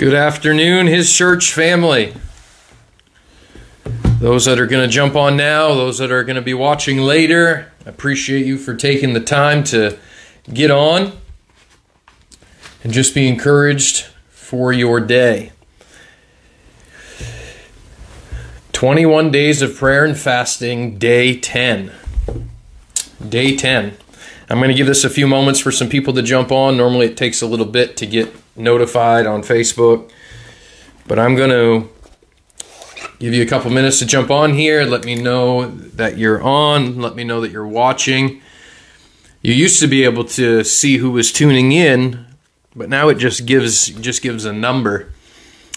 Good 0.00 0.14
afternoon, 0.14 0.86
his 0.86 1.14
church 1.14 1.52
family. 1.52 2.14
Those 4.18 4.46
that 4.46 4.58
are 4.58 4.64
going 4.64 4.88
to 4.88 4.90
jump 4.90 5.14
on 5.14 5.36
now, 5.36 5.74
those 5.74 5.98
that 5.98 6.10
are 6.10 6.24
going 6.24 6.36
to 6.36 6.42
be 6.42 6.54
watching 6.54 7.00
later, 7.00 7.70
appreciate 7.84 8.46
you 8.46 8.56
for 8.56 8.74
taking 8.74 9.12
the 9.12 9.20
time 9.20 9.62
to 9.64 9.98
get 10.50 10.70
on 10.70 11.12
and 12.82 12.94
just 12.94 13.14
be 13.14 13.28
encouraged 13.28 14.06
for 14.30 14.72
your 14.72 15.00
day. 15.00 15.52
21 18.72 19.30
days 19.30 19.60
of 19.60 19.76
prayer 19.76 20.06
and 20.06 20.16
fasting, 20.16 20.98
day 20.98 21.38
10. 21.38 21.92
Day 23.28 23.54
10. 23.54 23.98
I'm 24.50 24.58
going 24.58 24.70
to 24.70 24.74
give 24.74 24.88
this 24.88 25.04
a 25.04 25.10
few 25.10 25.28
moments 25.28 25.60
for 25.60 25.70
some 25.70 25.88
people 25.88 26.12
to 26.14 26.22
jump 26.22 26.50
on. 26.50 26.76
Normally 26.76 27.06
it 27.06 27.16
takes 27.16 27.40
a 27.40 27.46
little 27.46 27.66
bit 27.66 27.96
to 27.98 28.06
get 28.06 28.34
notified 28.56 29.24
on 29.24 29.42
Facebook, 29.42 30.10
but 31.06 31.20
I'm 31.20 31.36
going 31.36 31.50
to 31.50 31.88
give 33.20 33.32
you 33.32 33.42
a 33.42 33.46
couple 33.46 33.70
minutes 33.70 34.00
to 34.00 34.06
jump 34.06 34.28
on 34.28 34.54
here. 34.54 34.84
Let 34.84 35.04
me 35.04 35.14
know 35.14 35.68
that 35.70 36.18
you're 36.18 36.42
on. 36.42 37.00
Let 37.00 37.14
me 37.14 37.22
know 37.22 37.40
that 37.42 37.52
you're 37.52 37.66
watching. 37.66 38.42
You 39.40 39.54
used 39.54 39.78
to 39.80 39.86
be 39.86 40.02
able 40.02 40.24
to 40.24 40.64
see 40.64 40.96
who 40.96 41.12
was 41.12 41.32
tuning 41.32 41.70
in, 41.70 42.26
but 42.74 42.88
now 42.88 43.08
it 43.08 43.18
just 43.18 43.46
gives 43.46 43.86
just 43.86 44.20
gives 44.20 44.44
a 44.44 44.52
number. 44.52 45.12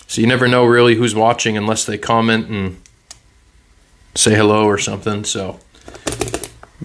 So 0.07 0.19
you 0.19 0.27
never 0.27 0.47
know 0.47 0.65
really 0.65 0.95
who's 0.95 1.13
watching 1.13 1.57
unless 1.57 1.85
they 1.85 1.97
comment 1.97 2.49
and 2.49 2.81
say 4.15 4.35
hello 4.35 4.65
or 4.65 4.77
something. 4.77 5.23
So 5.23 5.59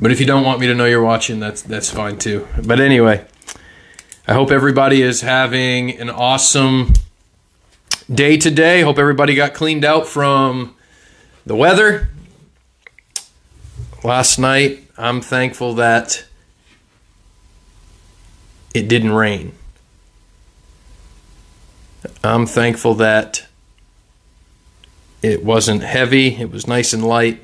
but 0.00 0.10
if 0.12 0.20
you 0.20 0.26
don't 0.26 0.44
want 0.44 0.60
me 0.60 0.66
to 0.66 0.74
know 0.74 0.84
you're 0.84 1.02
watching, 1.02 1.40
that's 1.40 1.62
that's 1.62 1.90
fine 1.90 2.18
too. 2.18 2.46
But 2.64 2.80
anyway, 2.80 3.24
I 4.26 4.34
hope 4.34 4.50
everybody 4.50 5.02
is 5.02 5.22
having 5.22 5.98
an 5.98 6.10
awesome 6.10 6.92
day 8.12 8.36
today. 8.36 8.82
Hope 8.82 8.98
everybody 8.98 9.34
got 9.34 9.54
cleaned 9.54 9.84
out 9.84 10.06
from 10.06 10.74
the 11.46 11.56
weather 11.56 12.10
last 14.04 14.38
night. 14.38 14.84
I'm 14.96 15.20
thankful 15.20 15.74
that 15.74 16.24
it 18.74 18.88
didn't 18.88 19.12
rain. 19.12 19.52
I'm 22.22 22.46
thankful 22.46 22.94
that 22.94 23.46
it 25.22 25.44
wasn't 25.44 25.82
heavy, 25.82 26.36
it 26.36 26.50
was 26.50 26.66
nice 26.66 26.92
and 26.92 27.04
light, 27.04 27.42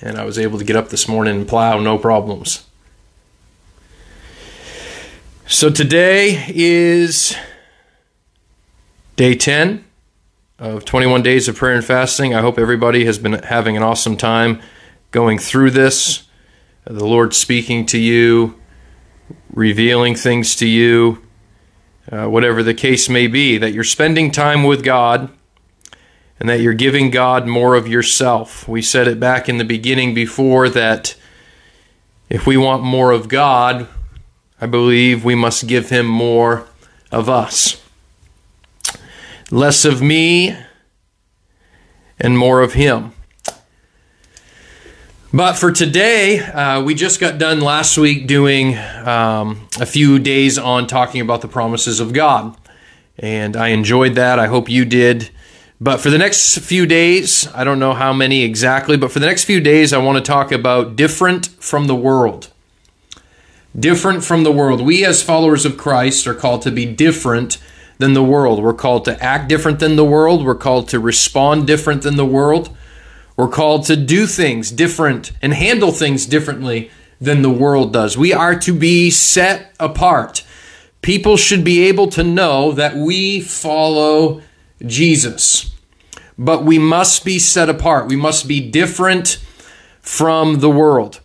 and 0.00 0.16
I 0.16 0.24
was 0.24 0.38
able 0.38 0.58
to 0.58 0.64
get 0.64 0.76
up 0.76 0.88
this 0.88 1.08
morning 1.08 1.36
and 1.36 1.48
plow 1.48 1.78
no 1.78 1.98
problems. 1.98 2.64
So 5.46 5.70
today 5.70 6.44
is 6.48 7.34
day 9.16 9.34
10 9.34 9.84
of 10.58 10.84
21 10.84 11.22
days 11.22 11.48
of 11.48 11.56
prayer 11.56 11.74
and 11.74 11.84
fasting. 11.84 12.34
I 12.34 12.40
hope 12.40 12.58
everybody 12.58 13.04
has 13.06 13.18
been 13.18 13.32
having 13.32 13.76
an 13.76 13.82
awesome 13.82 14.16
time 14.16 14.60
going 15.10 15.38
through 15.38 15.70
this. 15.70 16.26
The 16.84 17.06
Lord 17.06 17.34
speaking 17.34 17.86
to 17.86 17.98
you, 17.98 18.58
revealing 19.52 20.14
things 20.14 20.54
to 20.56 20.66
you, 20.66 21.22
uh, 22.10 22.26
whatever 22.26 22.62
the 22.62 22.74
case 22.74 23.08
may 23.08 23.26
be, 23.26 23.58
that 23.58 23.72
you're 23.72 23.84
spending 23.84 24.30
time 24.30 24.64
with 24.64 24.84
God 24.84 25.30
and 26.40 26.48
that 26.48 26.60
you're 26.60 26.74
giving 26.74 27.10
God 27.10 27.46
more 27.46 27.74
of 27.74 27.88
yourself. 27.88 28.68
We 28.68 28.82
said 28.82 29.08
it 29.08 29.18
back 29.18 29.48
in 29.48 29.58
the 29.58 29.64
beginning 29.64 30.14
before 30.14 30.68
that 30.68 31.16
if 32.28 32.46
we 32.46 32.56
want 32.56 32.82
more 32.82 33.10
of 33.10 33.28
God, 33.28 33.88
I 34.60 34.66
believe 34.66 35.24
we 35.24 35.34
must 35.34 35.66
give 35.66 35.90
Him 35.90 36.06
more 36.06 36.66
of 37.10 37.28
us. 37.28 37.82
Less 39.50 39.84
of 39.84 40.02
me 40.02 40.56
and 42.18 42.36
more 42.36 42.60
of 42.60 42.74
Him. 42.74 43.12
But 45.32 45.54
for 45.54 45.70
today, 45.70 46.40
uh, 46.40 46.82
we 46.82 46.94
just 46.94 47.20
got 47.20 47.38
done 47.38 47.60
last 47.60 47.98
week 47.98 48.26
doing 48.26 48.76
um, 48.76 49.68
a 49.78 49.84
few 49.84 50.18
days 50.18 50.58
on 50.58 50.86
talking 50.86 51.20
about 51.20 51.42
the 51.42 51.48
promises 51.48 52.00
of 52.00 52.12
God. 52.12 52.56
And 53.18 53.56
I 53.56 53.68
enjoyed 53.68 54.14
that. 54.14 54.38
I 54.38 54.46
hope 54.46 54.70
you 54.70 54.84
did. 54.84 55.30
But 55.80 55.98
for 56.00 56.10
the 56.10 56.18
next 56.18 56.58
few 56.58 56.86
days, 56.86 57.46
I 57.54 57.62
don't 57.62 57.78
know 57.78 57.94
how 57.94 58.12
many 58.12 58.42
exactly, 58.42 58.96
but 58.96 59.12
for 59.12 59.20
the 59.20 59.26
next 59.26 59.44
few 59.44 59.60
days, 59.60 59.92
I 59.92 59.98
want 59.98 60.18
to 60.18 60.28
talk 60.28 60.50
about 60.50 60.96
different 60.96 61.46
from 61.46 61.86
the 61.86 61.94
world. 61.94 62.50
Different 63.78 64.24
from 64.24 64.42
the 64.42 64.50
world. 64.50 64.84
We, 64.84 65.04
as 65.04 65.22
followers 65.22 65.64
of 65.64 65.76
Christ, 65.76 66.26
are 66.26 66.34
called 66.34 66.62
to 66.62 66.72
be 66.72 66.84
different 66.84 67.58
than 67.98 68.14
the 68.14 68.24
world. 68.24 68.60
We're 68.60 68.74
called 68.74 69.04
to 69.04 69.22
act 69.22 69.48
different 69.48 69.78
than 69.78 69.94
the 69.94 70.04
world. 70.04 70.44
We're 70.44 70.56
called 70.56 70.88
to 70.88 70.98
respond 70.98 71.68
different 71.68 72.02
than 72.02 72.16
the 72.16 72.26
world. 72.26 72.76
We're 73.36 73.48
called 73.48 73.84
to 73.86 73.94
do 73.94 74.26
things 74.26 74.72
different 74.72 75.30
and 75.40 75.54
handle 75.54 75.92
things 75.92 76.26
differently 76.26 76.90
than 77.20 77.42
the 77.42 77.50
world 77.50 77.92
does. 77.92 78.18
We 78.18 78.32
are 78.32 78.58
to 78.58 78.72
be 78.72 79.10
set 79.10 79.72
apart. 79.78 80.44
People 81.02 81.36
should 81.36 81.62
be 81.62 81.86
able 81.86 82.08
to 82.08 82.24
know 82.24 82.72
that 82.72 82.96
we 82.96 83.40
follow 83.40 84.42
Jesus. 84.86 85.74
But 86.38 86.64
we 86.64 86.78
must 86.78 87.24
be 87.24 87.38
set 87.38 87.68
apart. 87.68 88.08
We 88.08 88.16
must 88.16 88.46
be 88.46 88.60
different 88.60 89.44
from 90.00 90.60
the 90.60 90.70
world. 90.70 91.20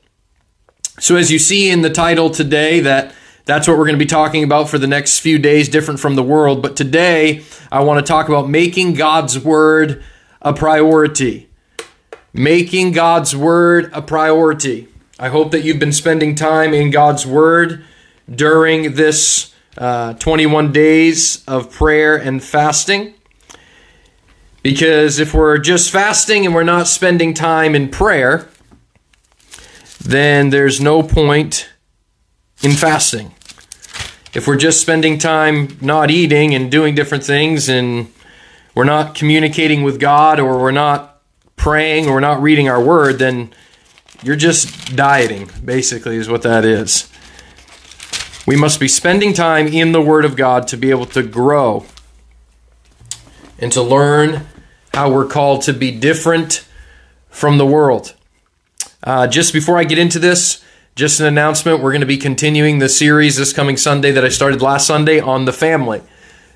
So 1.00 1.16
as 1.16 1.32
you 1.32 1.40
see 1.40 1.70
in 1.70 1.82
the 1.82 1.90
title 1.90 2.30
today 2.30 2.80
that 2.82 3.14
that's 3.46 3.68
what 3.68 3.78
we're 3.78 3.86
going 3.86 3.98
to 3.98 4.06
be 4.06 4.06
talking 4.06 4.44
about 4.44 4.70
for 4.70 4.78
the 4.78 4.88
next 4.88 5.20
few 5.20 5.38
days 5.38 5.68
different 5.68 6.00
from 6.00 6.16
the 6.16 6.24
world, 6.24 6.62
but 6.62 6.76
today 6.76 7.44
I 7.72 7.84
want 7.84 8.06
to 8.06 8.10
talk 8.10 8.30
about 8.30 8.50
making 8.50 8.94
God's 8.94 9.38
word 9.38 10.04
a 10.42 10.54
priority. 10.54 11.50
Making 12.32 12.94
God's 12.94 13.36
word 13.36 13.90
a 13.94 14.02
priority. 14.02 14.88
I 15.20 15.30
hope 15.30 15.52
that 15.52 15.64
you've 15.64 15.80
been 15.80 15.94
spending 15.94 16.36
time 16.36 16.74
in 16.74 16.90
God's 16.90 17.26
word 17.26 17.84
during 18.34 18.94
this 18.94 19.54
uh, 19.78 20.14
21 20.14 20.72
days 20.72 21.44
of 21.46 21.72
prayer 21.72 22.16
and 22.16 22.44
fasting. 22.44 23.14
Because 24.64 25.20
if 25.20 25.34
we're 25.34 25.58
just 25.58 25.92
fasting 25.92 26.46
and 26.46 26.56
we're 26.56 26.64
not 26.64 26.88
spending 26.88 27.34
time 27.34 27.76
in 27.76 27.90
prayer, 27.90 28.48
then 30.02 30.50
there's 30.50 30.80
no 30.82 31.04
point 31.04 31.70
in 32.64 32.72
fasting. 32.72 33.36
If 34.34 34.48
we're 34.48 34.58
just 34.58 34.82
spending 34.82 35.20
time 35.20 35.78
not 35.82 36.10
eating 36.10 36.56
and 36.56 36.72
doing 36.72 36.96
different 36.96 37.24
things 37.26 37.70
and 37.70 38.12
we're 38.74 38.86
not 38.86 39.16
communicating 39.16 39.84
with 39.84 40.00
God 40.00 40.40
or 40.40 40.60
we're 40.60 40.72
not 40.72 41.22
praying 41.58 42.08
or 42.08 42.14
we're 42.14 42.20
not 42.22 42.42
reading 42.42 42.68
our 42.70 42.82
word, 42.82 43.20
then 43.20 43.54
you're 44.24 44.38
just 44.38 44.96
dieting, 44.96 45.52
basically, 45.64 46.16
is 46.16 46.30
what 46.30 46.42
that 46.44 46.64
is. 46.64 47.12
We 48.48 48.56
must 48.56 48.80
be 48.80 48.88
spending 48.88 49.34
time 49.34 49.68
in 49.68 49.92
the 49.92 50.02
Word 50.02 50.26
of 50.26 50.36
God 50.36 50.68
to 50.70 50.78
be 50.78 50.90
able 50.90 51.06
to 51.08 51.24
grow 51.24 51.86
and 53.60 53.72
to 53.74 53.82
learn 53.82 54.48
how 54.94 55.12
we're 55.12 55.26
called 55.26 55.64
to 55.64 55.74
be 55.74 55.92
different 55.92 56.68
from 57.30 57.58
the 57.58 57.66
world. 57.66 58.14
Uh, 59.02 59.28
just 59.28 59.52
before 59.52 59.78
I 59.78 59.84
get 59.84 59.98
into 59.98 60.20
this, 60.20 60.64
just 60.96 61.20
an 61.20 61.26
announcement. 61.26 61.82
We're 61.82 61.92
going 61.92 62.02
to 62.02 62.08
be 62.08 62.18
continuing 62.18 62.78
the 62.78 62.88
series 62.88 63.38
this 63.38 63.52
coming 63.52 63.76
Sunday 63.76 64.12
that 64.12 64.24
I 64.24 64.30
started 64.30 64.62
last 64.62 64.86
Sunday 64.86 65.20
on 65.20 65.46
the 65.46 65.54
family. 65.54 66.04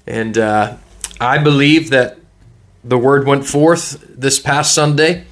And 0.05 0.37
uh, 0.37 0.77
I 1.19 1.39
believe 1.39 1.89
that 1.89 2.19
the 2.83 2.97
word 2.97 3.25
went 3.25 3.45
forth 3.45 4.05
this 4.07 4.39
past 4.39 4.75
Sunday. 4.75 5.25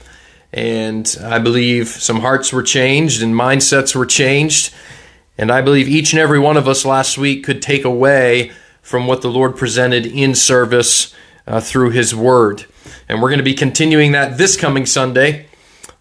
And 0.51 1.15
I 1.21 1.38
believe 1.38 1.89
some 1.89 2.21
hearts 2.21 2.51
were 2.51 2.63
changed 2.63 3.21
and 3.21 3.35
mindsets 3.35 3.95
were 3.95 4.07
changed. 4.07 4.73
And 5.38 5.51
I 5.51 5.61
believe 5.61 5.88
each 5.88 6.11
and 6.11 6.19
every 6.19 6.39
one 6.39 6.57
of 6.57 6.67
us 6.67 6.85
last 6.85 7.19
week 7.19 7.44
could 7.44 7.61
take 7.61 7.85
away 7.85 8.51
from 8.81 9.05
what 9.05 9.21
the 9.21 9.29
Lord 9.29 9.55
presented 9.55 10.07
in 10.07 10.33
service 10.33 11.13
uh, 11.45 11.59
through 11.59 11.91
His 11.91 12.15
Word. 12.15 12.65
And 13.07 13.21
we're 13.21 13.29
going 13.29 13.39
to 13.39 13.43
be 13.43 13.53
continuing 13.53 14.11
that 14.13 14.37
this 14.37 14.57
coming 14.57 14.85
Sunday. 14.85 15.47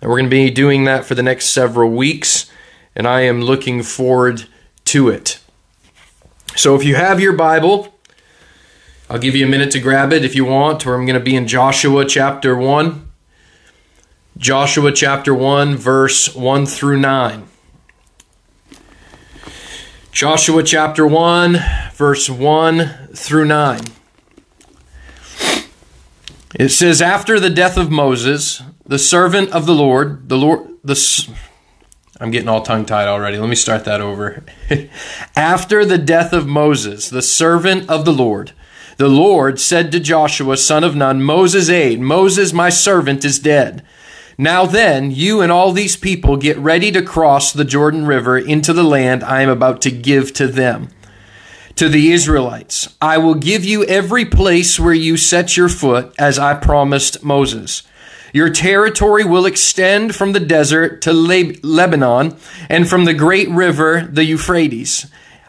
And 0.00 0.10
we're 0.10 0.18
going 0.18 0.30
to 0.30 0.36
be 0.36 0.50
doing 0.50 0.84
that 0.84 1.04
for 1.04 1.14
the 1.14 1.22
next 1.22 1.50
several 1.50 1.90
weeks. 1.90 2.50
And 2.94 3.06
I 3.06 3.22
am 3.22 3.40
looking 3.40 3.82
forward 3.82 4.46
to 4.86 5.08
it. 5.08 5.40
So 6.56 6.74
if 6.76 6.84
you 6.84 6.94
have 6.94 7.20
your 7.20 7.32
Bible, 7.32 7.94
I'll 9.10 9.18
give 9.18 9.34
you 9.34 9.44
a 9.44 9.48
minute 9.48 9.70
to 9.72 9.80
grab 9.80 10.12
it 10.12 10.24
if 10.24 10.34
you 10.34 10.44
want, 10.44 10.86
or 10.86 10.94
I'm 10.94 11.04
going 11.04 11.18
to 11.18 11.24
be 11.24 11.36
in 11.36 11.46
Joshua 11.46 12.04
chapter 12.04 12.56
1. 12.56 13.10
Joshua 14.36 14.92
chapter 14.92 15.34
1, 15.34 15.76
verse 15.76 16.34
1 16.34 16.66
through 16.66 16.98
9. 16.98 17.46
Joshua 20.10 20.62
chapter 20.62 21.06
1, 21.06 21.58
verse 21.92 22.30
1 22.30 23.08
through 23.14 23.44
9. 23.44 23.80
It 26.54 26.68
says, 26.68 27.02
After 27.02 27.40
the 27.40 27.50
death 27.50 27.76
of 27.76 27.90
Moses, 27.90 28.62
the 28.86 28.98
servant 28.98 29.50
of 29.50 29.66
the 29.66 29.74
Lord, 29.74 30.28
the 30.28 30.38
Lord, 30.38 30.68
the. 30.84 31.28
I'm 32.20 32.30
getting 32.30 32.48
all 32.48 32.62
tongue 32.62 32.84
tied 32.84 33.08
already. 33.08 33.38
Let 33.38 33.48
me 33.48 33.56
start 33.56 33.84
that 33.86 34.00
over. 34.00 34.44
After 35.36 35.84
the 35.84 35.98
death 35.98 36.32
of 36.32 36.46
Moses, 36.46 37.08
the 37.08 37.22
servant 37.22 37.90
of 37.90 38.04
the 38.04 38.12
Lord, 38.12 38.52
the 38.98 39.08
Lord 39.08 39.58
said 39.58 39.90
to 39.92 40.00
Joshua, 40.00 40.56
son 40.56 40.84
of 40.84 40.94
Nun, 40.94 41.22
Moses' 41.22 41.68
aide, 41.68 42.00
Moses, 42.00 42.52
my 42.52 42.68
servant, 42.68 43.24
is 43.24 43.40
dead. 43.40 43.84
Now 44.38 44.66
then, 44.66 45.10
you 45.10 45.40
and 45.40 45.50
all 45.50 45.72
these 45.72 45.96
people 45.96 46.36
get 46.36 46.56
ready 46.58 46.92
to 46.92 47.02
cross 47.02 47.52
the 47.52 47.64
Jordan 47.64 48.06
River 48.06 48.38
into 48.38 48.72
the 48.72 48.82
land 48.84 49.24
I 49.24 49.42
am 49.42 49.48
about 49.48 49.82
to 49.82 49.90
give 49.90 50.32
to 50.34 50.46
them, 50.46 50.90
to 51.76 51.88
the 51.88 52.12
Israelites. 52.12 52.94
I 53.00 53.18
will 53.18 53.34
give 53.34 53.64
you 53.64 53.84
every 53.84 54.24
place 54.24 54.78
where 54.78 54.94
you 54.94 55.16
set 55.16 55.56
your 55.56 55.68
foot, 55.68 56.14
as 56.18 56.38
I 56.38 56.54
promised 56.54 57.24
Moses. 57.24 57.82
Your 58.32 58.50
territory 58.50 59.24
will 59.24 59.46
extend 59.46 60.14
from 60.14 60.32
the 60.32 60.40
desert 60.40 61.02
to 61.02 61.12
Lebanon 61.12 62.36
and 62.68 62.88
from 62.88 63.04
the 63.04 63.14
great 63.14 63.48
river, 63.48 64.08
the 64.10 64.24
Euphrates, 64.24 65.06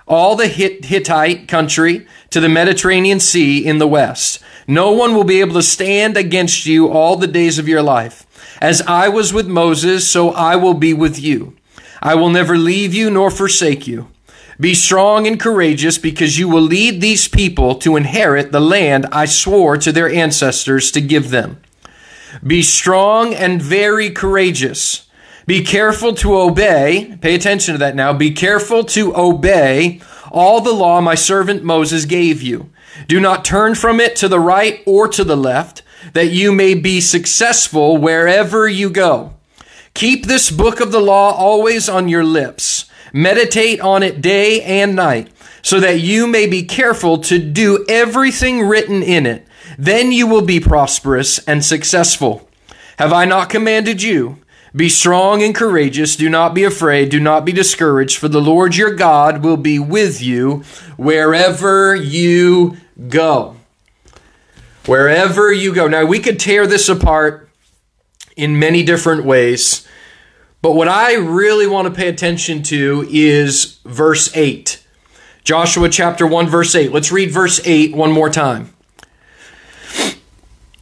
all 0.08 0.36
the 0.36 0.48
Hittite 0.48 1.48
country 1.48 2.06
to 2.30 2.40
the 2.40 2.50
Mediterranean 2.50 3.20
Sea 3.20 3.66
in 3.66 3.80
the 3.80 3.88
west. 3.88 4.40
No 4.68 4.92
one 4.92 5.16
will 5.16 5.24
be 5.24 5.42
able 5.42 5.56
to 5.56 5.64
stand 5.64 6.16
against 6.16 6.66
you 6.66 6.90
all 6.90 7.16
the 7.16 7.28
days 7.28 7.58
of 7.58 7.68
your 7.68 7.82
life. 7.82 8.26
As 8.62 8.82
I 8.84 9.10
was 9.10 9.34
with 9.34 9.48
Moses, 9.48 10.08
so 10.10 10.30
I 10.30 10.56
will 10.56 10.76
be 10.76 10.94
with 10.94 11.20
you. 11.20 11.56
I 12.02 12.14
will 12.14 12.30
never 12.30 12.56
leave 12.58 12.94
you 12.94 13.10
nor 13.10 13.32
forsake 13.32 13.88
you. 13.88 14.10
Be 14.60 14.74
strong 14.74 15.28
and 15.28 15.40
courageous 15.40 15.98
because 15.98 16.40
you 16.40 16.48
will 16.48 16.62
lead 16.62 17.02
these 17.02 17.28
people 17.28 17.76
to 17.76 17.98
inherit 17.98 18.52
the 18.52 18.62
land 18.62 19.06
I 19.12 19.26
swore 19.26 19.78
to 19.78 19.92
their 19.92 20.10
ancestors 20.10 20.92
to 20.92 21.02
give 21.02 21.30
them. 21.30 21.62
Be 22.46 22.62
strong 22.62 23.34
and 23.34 23.62
very 23.62 24.10
courageous. 24.10 25.08
Be 25.46 25.64
careful 25.64 26.14
to 26.16 26.38
obey. 26.38 27.18
Pay 27.22 27.36
attention 27.36 27.74
to 27.74 27.78
that 27.80 27.96
now. 27.96 28.14
Be 28.14 28.32
careful 28.32 28.84
to 28.86 29.16
obey 29.16 30.02
all 30.32 30.62
the 30.62 30.74
law 30.74 31.02
my 31.02 31.16
servant 31.16 31.64
Moses 31.64 32.06
gave 32.06 32.42
you. 32.42 32.70
Do 33.08 33.20
not 33.20 33.46
turn 33.46 33.76
from 33.76 34.00
it 34.00 34.16
to 34.18 34.28
the 34.28 34.40
right 34.40 34.82
or 34.86 35.08
to 35.10 35.24
the 35.24 35.38
left 35.38 35.84
that 36.14 36.28
you 36.28 36.52
may 36.52 36.74
be 36.74 37.02
successful 37.02 37.98
wherever 37.98 38.68
you 38.68 38.90
go. 38.90 39.34
Keep 39.94 40.26
this 40.26 40.50
book 40.50 40.80
of 40.80 40.92
the 40.92 41.00
law 41.00 41.34
always 41.34 41.88
on 41.88 42.10
your 42.10 42.24
lips. 42.24 42.86
Meditate 43.16 43.80
on 43.80 44.04
it 44.04 44.20
day 44.20 44.62
and 44.62 44.96
night, 44.96 45.30
so 45.62 45.80
that 45.80 46.02
you 46.02 46.28
may 46.28 46.48
be 46.48 46.64
careful 46.64 47.20
to 47.20 47.40
do 47.40 47.86
everything 47.88 48.68
written 48.68 49.02
in 49.02 49.26
it. 49.26 49.48
Then 49.78 50.12
you 50.12 50.28
will 50.28 50.42
be 50.42 50.60
prosperous 50.60 51.40
and 51.48 51.64
successful. 51.64 52.50
Have 53.00 53.14
I 53.14 53.26
not 53.26 53.50
commanded 53.50 54.04
you? 54.04 54.40
Be 54.76 54.90
strong 54.90 55.42
and 55.42 55.56
courageous. 55.56 56.18
Do 56.18 56.30
not 56.30 56.54
be 56.54 56.66
afraid. 56.66 57.10
Do 57.10 57.20
not 57.20 57.46
be 57.46 57.54
discouraged, 57.54 58.18
for 58.18 58.28
the 58.28 58.42
Lord 58.42 58.76
your 58.76 58.94
God 58.94 59.44
will 59.44 59.58
be 59.58 59.80
with 59.80 60.22
you 60.22 60.64
wherever 60.98 61.96
you 61.96 62.76
go 63.08 63.56
wherever 64.88 65.52
you 65.52 65.74
go. 65.74 65.88
Now, 65.88 66.06
we 66.06 66.20
could 66.20 66.40
tear 66.40 66.68
this 66.68 66.90
apart 66.90 67.50
in 68.36 68.60
many 68.60 68.84
different 68.84 69.26
ways, 69.26 69.88
but 70.66 70.74
what 70.74 70.88
I 70.88 71.14
really 71.14 71.68
want 71.68 71.88
to 71.88 71.94
pay 71.94 72.08
attention 72.08 72.64
to 72.64 73.08
is 73.12 73.78
verse 73.86 74.36
8. 74.36 74.84
Joshua 75.44 75.90
chapter 75.90 76.26
1, 76.26 76.48
verse 76.48 76.74
8. 76.74 76.92
Let's 76.92 77.12
read 77.12 77.30
verse 77.30 77.62
8 77.64 77.96
one 77.96 78.12
more 78.12 78.32
time. 78.32 78.74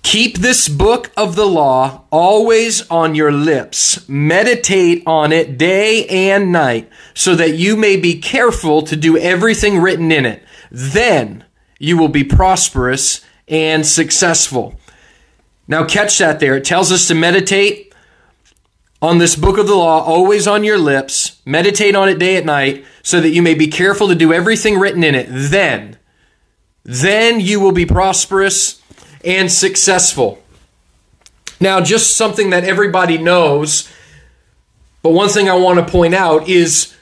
Keep 0.01 0.37
this 0.37 0.69
book 0.69 1.11
of 1.17 1.35
the 1.35 1.45
law 1.45 2.05
always 2.11 2.89
on 2.89 3.13
your 3.13 3.33
lips. 3.33 4.07
Meditate 4.07 5.03
on 5.05 5.33
it 5.33 5.57
day 5.57 6.05
and 6.07 6.53
night 6.53 6.89
so 7.13 7.35
that 7.35 7.55
you 7.55 7.75
may 7.75 7.97
be 7.97 8.17
careful 8.17 8.83
to 8.83 8.95
do 8.95 9.17
everything 9.17 9.79
written 9.79 10.13
in 10.13 10.25
it. 10.25 10.45
Then 10.71 11.43
you 11.77 11.97
will 11.97 12.07
be 12.07 12.23
prosperous 12.23 13.19
and 13.49 13.85
successful. 13.85 14.79
Now, 15.67 15.83
catch 15.83 16.19
that 16.19 16.39
there. 16.39 16.55
It 16.55 16.63
tells 16.63 16.89
us 16.89 17.05
to 17.09 17.15
meditate 17.15 17.92
on 19.03 19.17
this 19.17 19.35
book 19.35 19.57
of 19.57 19.67
the 19.67 19.75
law, 19.75 20.01
always 20.01 20.47
on 20.47 20.63
your 20.63 20.77
lips. 20.77 21.41
Meditate 21.45 21.93
on 21.93 22.07
it 22.07 22.17
day 22.17 22.37
and 22.37 22.45
night, 22.45 22.85
so 23.03 23.19
that 23.19 23.31
you 23.31 23.41
may 23.41 23.53
be 23.53 23.67
careful 23.67 24.07
to 24.07 24.15
do 24.15 24.31
everything 24.31 24.79
written 24.79 25.03
in 25.03 25.13
it. 25.13 25.27
Then, 25.29 25.97
then 26.83 27.41
you 27.41 27.59
will 27.59 27.73
be 27.73 27.85
prosperous 27.85 28.81
and 29.25 29.51
successful. 29.51 30.41
Now, 31.59 31.81
just 31.81 32.15
something 32.15 32.51
that 32.51 32.63
everybody 32.63 33.17
knows, 33.17 33.91
but 35.01 35.11
one 35.11 35.27
thing 35.27 35.49
I 35.49 35.55
want 35.55 35.85
to 35.85 35.91
point 35.91 36.15
out 36.15 36.47
is 36.47 36.95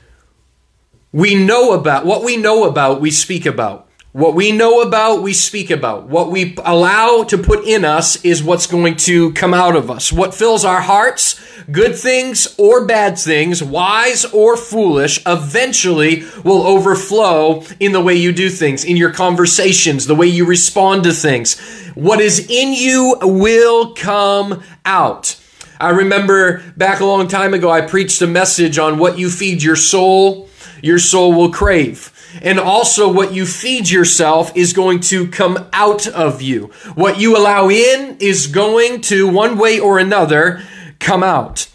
we 1.11 1.35
know 1.35 1.73
about 1.73 2.03
what 2.03 2.23
we 2.23 2.35
know 2.35 2.63
about, 2.63 2.99
we 2.99 3.11
speak 3.11 3.45
about. 3.45 3.87
What 4.13 4.35
we 4.35 4.51
know 4.51 4.81
about, 4.81 5.21
we 5.21 5.31
speak 5.31 5.71
about. 5.71 6.07
What 6.07 6.31
we 6.31 6.53
allow 6.65 7.23
to 7.23 7.37
put 7.37 7.65
in 7.65 7.85
us 7.85 8.21
is 8.25 8.43
what's 8.43 8.67
going 8.67 8.97
to 8.97 9.31
come 9.31 9.53
out 9.53 9.77
of 9.77 9.89
us. 9.89 10.11
What 10.11 10.35
fills 10.35 10.65
our 10.65 10.81
hearts, 10.81 11.39
good 11.71 11.95
things 11.95 12.53
or 12.57 12.85
bad 12.85 13.17
things, 13.17 13.63
wise 13.63 14.25
or 14.25 14.57
foolish, 14.57 15.21
eventually 15.25 16.25
will 16.43 16.63
overflow 16.63 17.63
in 17.79 17.93
the 17.93 18.01
way 18.01 18.15
you 18.15 18.33
do 18.33 18.49
things, 18.49 18.83
in 18.83 18.97
your 18.97 19.13
conversations, 19.13 20.07
the 20.07 20.15
way 20.15 20.27
you 20.27 20.45
respond 20.45 21.05
to 21.05 21.13
things. 21.13 21.57
What 21.95 22.19
is 22.19 22.39
in 22.49 22.73
you 22.73 23.17
will 23.21 23.93
come 23.93 24.61
out. 24.83 25.39
I 25.79 25.91
remember 25.91 26.61
back 26.75 26.99
a 26.99 27.05
long 27.05 27.29
time 27.29 27.53
ago, 27.53 27.71
I 27.71 27.79
preached 27.79 28.21
a 28.21 28.27
message 28.27 28.77
on 28.77 28.97
what 28.99 29.17
you 29.17 29.29
feed 29.29 29.63
your 29.63 29.77
soul, 29.77 30.49
your 30.81 30.99
soul 30.99 31.31
will 31.31 31.49
crave. 31.49 32.11
And 32.41 32.59
also, 32.59 33.11
what 33.11 33.33
you 33.33 33.45
feed 33.45 33.89
yourself 33.89 34.55
is 34.55 34.73
going 34.73 35.01
to 35.01 35.27
come 35.27 35.67
out 35.73 36.07
of 36.07 36.41
you. 36.41 36.71
What 36.95 37.19
you 37.19 37.35
allow 37.35 37.69
in 37.69 38.17
is 38.19 38.47
going 38.47 39.01
to, 39.01 39.27
one 39.27 39.57
way 39.57 39.79
or 39.79 39.99
another, 39.99 40.61
come 40.99 41.23
out. 41.23 41.67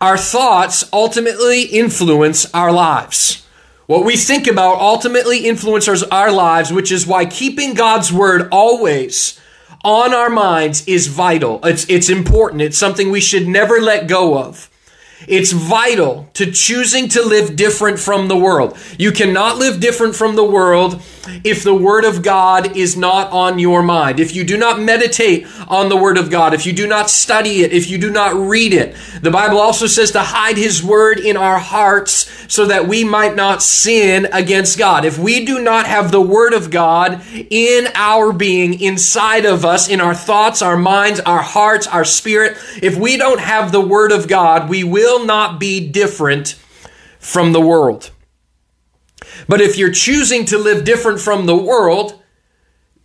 Our 0.00 0.16
thoughts 0.16 0.88
ultimately 0.92 1.62
influence 1.64 2.52
our 2.54 2.72
lives. 2.72 3.46
What 3.86 4.04
we 4.04 4.16
think 4.16 4.46
about 4.46 4.78
ultimately 4.78 5.46
influences 5.46 6.02
our 6.04 6.30
lives, 6.30 6.72
which 6.72 6.92
is 6.92 7.06
why 7.06 7.24
keeping 7.24 7.74
God's 7.74 8.12
word 8.12 8.48
always 8.52 9.40
on 9.84 10.12
our 10.12 10.28
minds 10.28 10.86
is 10.86 11.06
vital. 11.06 11.60
It's, 11.64 11.88
it's 11.88 12.10
important. 12.10 12.62
It's 12.62 12.78
something 12.78 13.10
we 13.10 13.20
should 13.20 13.48
never 13.48 13.80
let 13.80 14.06
go 14.06 14.38
of. 14.38 14.70
It's 15.26 15.50
vital 15.50 16.28
to 16.34 16.52
choosing 16.52 17.08
to 17.08 17.22
live 17.22 17.56
different 17.56 17.98
from 17.98 18.28
the 18.28 18.36
world. 18.36 18.78
You 18.98 19.10
cannot 19.10 19.58
live 19.58 19.80
different 19.80 20.14
from 20.14 20.36
the 20.36 20.44
world 20.44 21.02
if 21.44 21.64
the 21.64 21.74
Word 21.74 22.04
of 22.04 22.22
God 22.22 22.76
is 22.76 22.96
not 22.96 23.30
on 23.32 23.58
your 23.58 23.82
mind. 23.82 24.20
If 24.20 24.34
you 24.34 24.44
do 24.44 24.56
not 24.56 24.80
meditate 24.80 25.46
on 25.66 25.88
the 25.88 25.96
Word 25.96 26.18
of 26.18 26.30
God, 26.30 26.54
if 26.54 26.66
you 26.66 26.72
do 26.72 26.86
not 26.86 27.10
study 27.10 27.62
it, 27.62 27.72
if 27.72 27.90
you 27.90 27.98
do 27.98 28.10
not 28.10 28.34
read 28.34 28.72
it. 28.72 28.96
The 29.20 29.30
Bible 29.30 29.58
also 29.58 29.86
says 29.86 30.12
to 30.12 30.20
hide 30.20 30.56
His 30.56 30.82
Word 30.82 31.18
in 31.18 31.36
our 31.36 31.58
hearts 31.58 32.30
so 32.52 32.66
that 32.66 32.86
we 32.86 33.04
might 33.04 33.34
not 33.34 33.62
sin 33.62 34.28
against 34.32 34.78
God. 34.78 35.04
If 35.04 35.18
we 35.18 35.44
do 35.44 35.60
not 35.60 35.86
have 35.86 36.10
the 36.10 36.20
Word 36.20 36.54
of 36.54 36.70
God 36.70 37.22
in 37.34 37.88
our 37.94 38.32
being, 38.32 38.80
inside 38.80 39.44
of 39.44 39.64
us, 39.64 39.88
in 39.88 40.00
our 40.00 40.14
thoughts, 40.14 40.62
our 40.62 40.76
minds, 40.76 41.20
our 41.20 41.42
hearts, 41.42 41.86
our 41.86 42.04
spirit, 42.04 42.56
if 42.80 42.96
we 42.96 43.16
don't 43.16 43.40
have 43.40 43.72
the 43.72 43.80
Word 43.80 44.12
of 44.12 44.28
God, 44.28 44.68
we 44.68 44.84
will 44.84 45.07
will 45.08 45.24
not 45.24 45.58
be 45.58 45.88
different 45.88 46.48
from 47.18 47.52
the 47.52 47.60
world. 47.60 48.10
But 49.48 49.62
if 49.62 49.78
you're 49.78 49.92
choosing 49.92 50.44
to 50.46 50.58
live 50.58 50.84
different 50.84 51.18
from 51.20 51.46
the 51.46 51.56
world, 51.56 52.22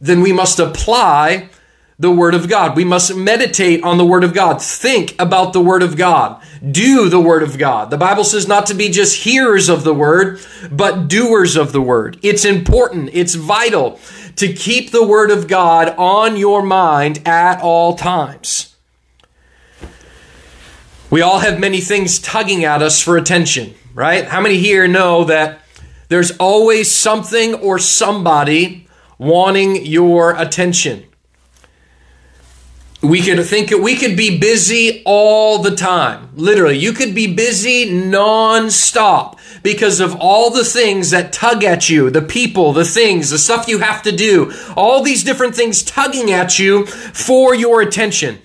then 0.02 0.20
we 0.20 0.34
must 0.34 0.60
apply 0.60 1.50
the 1.98 2.12
Word 2.12 2.36
of 2.36 2.50
God. 2.50 2.76
We 2.76 2.84
must 2.84 3.16
meditate 3.16 3.84
on 3.84 3.98
the 3.98 4.06
Word 4.06 4.26
of 4.26 4.34
God. 4.34 4.62
Think 4.62 5.16
about 5.18 5.54
the 5.54 5.62
Word 5.62 5.82
of 5.82 5.96
God. 5.96 6.44
Do 6.70 7.08
the 7.08 7.22
Word 7.22 7.42
of 7.44 7.58
God. 7.58 7.90
The 7.90 7.98
Bible 7.98 8.26
says 8.26 8.48
not 8.48 8.66
to 8.66 8.74
be 8.74 8.90
just 8.90 9.24
hearers 9.24 9.70
of 9.70 9.86
the 9.86 9.94
Word, 9.94 10.42
but 10.70 11.08
doers 11.08 11.56
of 11.56 11.72
the 11.72 11.82
Word. 11.82 12.20
It's 12.22 12.44
important. 12.44 13.12
It's 13.14 13.36
vital 13.36 13.98
to 14.36 14.52
keep 14.52 14.92
the 14.92 15.06
Word 15.06 15.32
of 15.32 15.48
God 15.48 15.96
on 15.98 16.36
your 16.36 16.64
mind 16.64 17.26
at 17.26 17.62
all 17.62 17.96
times. 17.96 18.73
We 21.13 21.22
all 21.22 21.38
have 21.38 21.60
many 21.60 21.79
things 21.79 22.17
tugging 22.17 22.65
at 22.65 22.82
us 22.82 23.00
for 23.00 23.17
attention, 23.17 23.75
right? 23.93 24.25
How 24.25 24.41
many 24.41 24.58
here 24.58 24.88
know 24.88 25.25
that 25.25 25.60
there's 26.08 26.32
always 26.38 26.89
something 26.89 27.53
or 27.53 27.77
somebody 27.77 28.88
wanting 29.20 29.86
your 29.86 30.32
attention? 30.36 31.03
We 33.03 33.22
could 33.22 33.46
think 33.46 33.70
we 33.70 33.96
could 33.96 34.17
be 34.17 34.39
busy 34.39 35.03
all 35.05 35.60
the 35.60 35.75
time. 35.75 36.29
Literally, 36.34 36.79
you 36.79 36.93
could 36.93 37.13
be 37.13 37.32
busy 37.32 37.91
non-stop 37.91 39.39
because 39.62 40.00
of 40.00 40.15
all 40.20 40.50
the 40.50 40.65
things 40.65 41.12
that 41.12 41.32
tug 41.32 41.63
at 41.63 41.91
you, 41.91 42.10
the 42.10 42.24
people, 42.24 42.74
the 42.74 42.86
things, 42.86 43.29
the 43.29 43.38
stuff 43.38 43.67
you 43.67 43.77
have 43.77 44.01
to 44.01 44.12
do, 44.12 44.51
all 44.75 45.03
these 45.03 45.24
different 45.24 45.53
things 45.53 45.84
tugging 45.84 46.32
at 46.32 46.58
you 46.58 46.88
for 46.88 47.53
your 47.53 47.84
attention. 47.84 48.39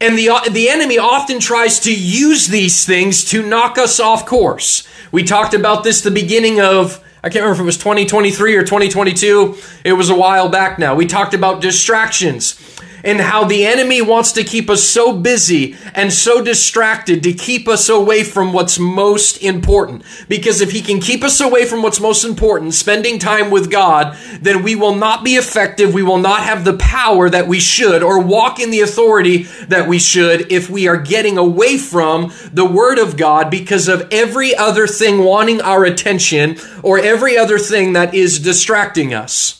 And 0.00 0.16
the, 0.16 0.30
the 0.50 0.68
enemy 0.70 0.98
often 0.98 1.40
tries 1.40 1.80
to 1.80 1.94
use 1.94 2.46
these 2.46 2.86
things 2.86 3.24
to 3.26 3.46
knock 3.46 3.76
us 3.76 4.00
off 4.00 4.24
course. 4.24 4.88
We 5.12 5.24
talked 5.24 5.52
about 5.52 5.84
this 5.84 6.00
the 6.00 6.10
beginning 6.10 6.60
of 6.60 7.04
I 7.22 7.28
can't 7.28 7.42
remember 7.42 7.56
if 7.56 7.60
it 7.60 7.66
was 7.66 7.76
2023 7.76 8.56
or 8.56 8.62
2022. 8.62 9.56
It 9.84 9.92
was 9.92 10.08
a 10.08 10.14
while 10.14 10.48
back 10.48 10.78
now. 10.78 10.94
We 10.94 11.04
talked 11.04 11.34
about 11.34 11.60
distractions 11.60 12.58
and 13.04 13.20
how 13.20 13.44
the 13.44 13.64
enemy 13.64 14.02
wants 14.02 14.32
to 14.32 14.44
keep 14.44 14.68
us 14.68 14.82
so 14.82 15.12
busy 15.16 15.76
and 15.94 16.12
so 16.12 16.42
distracted 16.42 17.22
to 17.22 17.32
keep 17.32 17.68
us 17.68 17.88
away 17.88 18.24
from 18.24 18.52
what's 18.52 18.78
most 18.78 19.42
important. 19.42 20.02
Because 20.28 20.60
if 20.60 20.72
he 20.72 20.82
can 20.82 21.00
keep 21.00 21.22
us 21.22 21.40
away 21.40 21.64
from 21.64 21.82
what's 21.82 22.00
most 22.00 22.24
important, 22.24 22.74
spending 22.74 23.18
time 23.18 23.50
with 23.50 23.70
God, 23.70 24.16
then 24.40 24.62
we 24.62 24.74
will 24.74 24.94
not 24.94 25.24
be 25.24 25.36
effective. 25.36 25.94
We 25.94 26.02
will 26.02 26.18
not 26.18 26.40
have 26.40 26.64
the 26.64 26.76
power 26.76 27.28
that 27.30 27.48
we 27.48 27.60
should 27.60 28.02
or 28.02 28.20
walk 28.20 28.60
in 28.60 28.70
the 28.70 28.80
authority 28.80 29.44
that 29.68 29.88
we 29.88 29.98
should 29.98 30.50
if 30.52 30.68
we 30.70 30.88
are 30.88 30.96
getting 30.96 31.38
away 31.38 31.78
from 31.78 32.32
the 32.52 32.64
word 32.64 32.98
of 32.98 33.16
God 33.16 33.50
because 33.50 33.88
of 33.88 34.08
every 34.10 34.54
other 34.54 34.86
thing 34.86 35.24
wanting 35.24 35.60
our 35.60 35.84
attention 35.84 36.56
or 36.82 36.98
every 36.98 37.36
other 37.36 37.58
thing 37.58 37.92
that 37.94 38.14
is 38.14 38.38
distracting 38.38 39.14
us. 39.14 39.59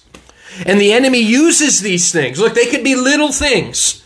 And 0.67 0.81
the 0.81 0.93
enemy 0.93 1.21
uses 1.21 1.81
these 1.81 2.13
things. 2.13 2.39
Look, 2.39 2.55
they 2.55 2.67
could 2.67 2.85
be 2.85 2.95
little 2.95 3.33
things. 3.33 4.03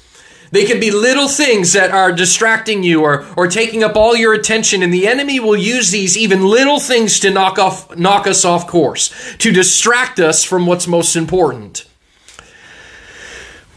They 0.51 0.67
could 0.67 0.81
be 0.81 0.93
little 0.93 1.27
things 1.27 1.73
that 1.73 1.91
are 1.91 2.13
distracting 2.13 2.85
you 2.85 3.03
or, 3.03 3.27
or 3.37 3.49
taking 3.49 3.83
up 3.83 3.97
all 3.97 4.15
your 4.15 4.35
attention. 4.35 4.85
And 4.85 4.95
the 4.95 5.09
enemy 5.09 5.41
will 5.41 5.57
use 5.57 5.91
these 5.91 6.17
even 6.17 6.47
little 6.47 6.79
things 6.79 7.19
to 7.21 7.31
knock 7.31 7.59
off, 7.59 7.97
knock 7.97 8.29
us 8.29 8.45
off 8.45 8.69
course, 8.69 9.13
to 9.39 9.51
distract 9.51 10.21
us 10.21 10.45
from 10.45 10.67
what's 10.67 10.87
most 10.87 11.17
important. 11.17 11.89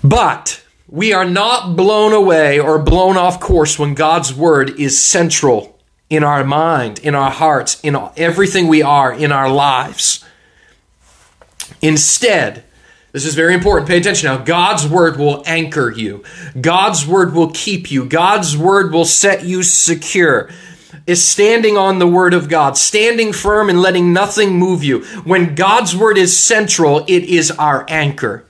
But 0.04 0.64
we 0.88 1.14
are 1.14 1.26
not 1.26 1.76
blown 1.76 2.14
away 2.14 2.60
or 2.60 2.78
blown 2.78 3.18
off 3.18 3.40
course 3.40 3.80
when 3.80 3.96
God's 3.96 4.34
word 4.34 4.80
is 4.80 5.04
central 5.04 5.78
in 6.10 6.24
our 6.24 6.44
mind, 6.44 7.00
in 7.00 7.16
our 7.16 7.32
hearts, 7.32 7.80
in 7.82 7.98
everything 8.16 8.68
we 8.68 8.82
are, 8.82 9.12
in 9.12 9.32
our 9.32 9.50
lives. 9.50 10.24
Instead, 11.82 12.64
this 13.12 13.26
is 13.26 13.36
very 13.36 13.54
important. 13.54 13.90
Pay 13.90 13.98
attention 13.98 14.28
now. 14.28 14.38
God's 14.38 14.88
word 14.88 15.18
will 15.18 15.44
anchor 15.46 15.92
you. 15.92 16.24
God's 16.60 17.08
word 17.08 17.34
will 17.34 17.52
keep 17.52 17.90
you. 17.90 18.06
God's 18.06 18.58
word 18.58 18.92
will 18.92 19.06
set 19.06 19.46
you 19.46 19.64
secure. 19.64 20.50
Is 21.06 21.26
standing 21.26 21.78
on 21.78 22.00
the 22.00 22.08
word 22.08 22.34
of 22.34 22.50
God, 22.50 22.78
standing 22.78 23.32
firm 23.32 23.70
and 23.70 23.82
letting 23.82 24.12
nothing 24.12 24.60
move 24.60 24.84
you. 24.84 25.04
When 25.24 25.56
God's 25.56 25.96
word 25.96 26.18
is 26.18 26.38
central, 26.38 27.06
it 27.08 27.24
is 27.24 27.50
our 27.52 27.86
anchor. 27.88 28.44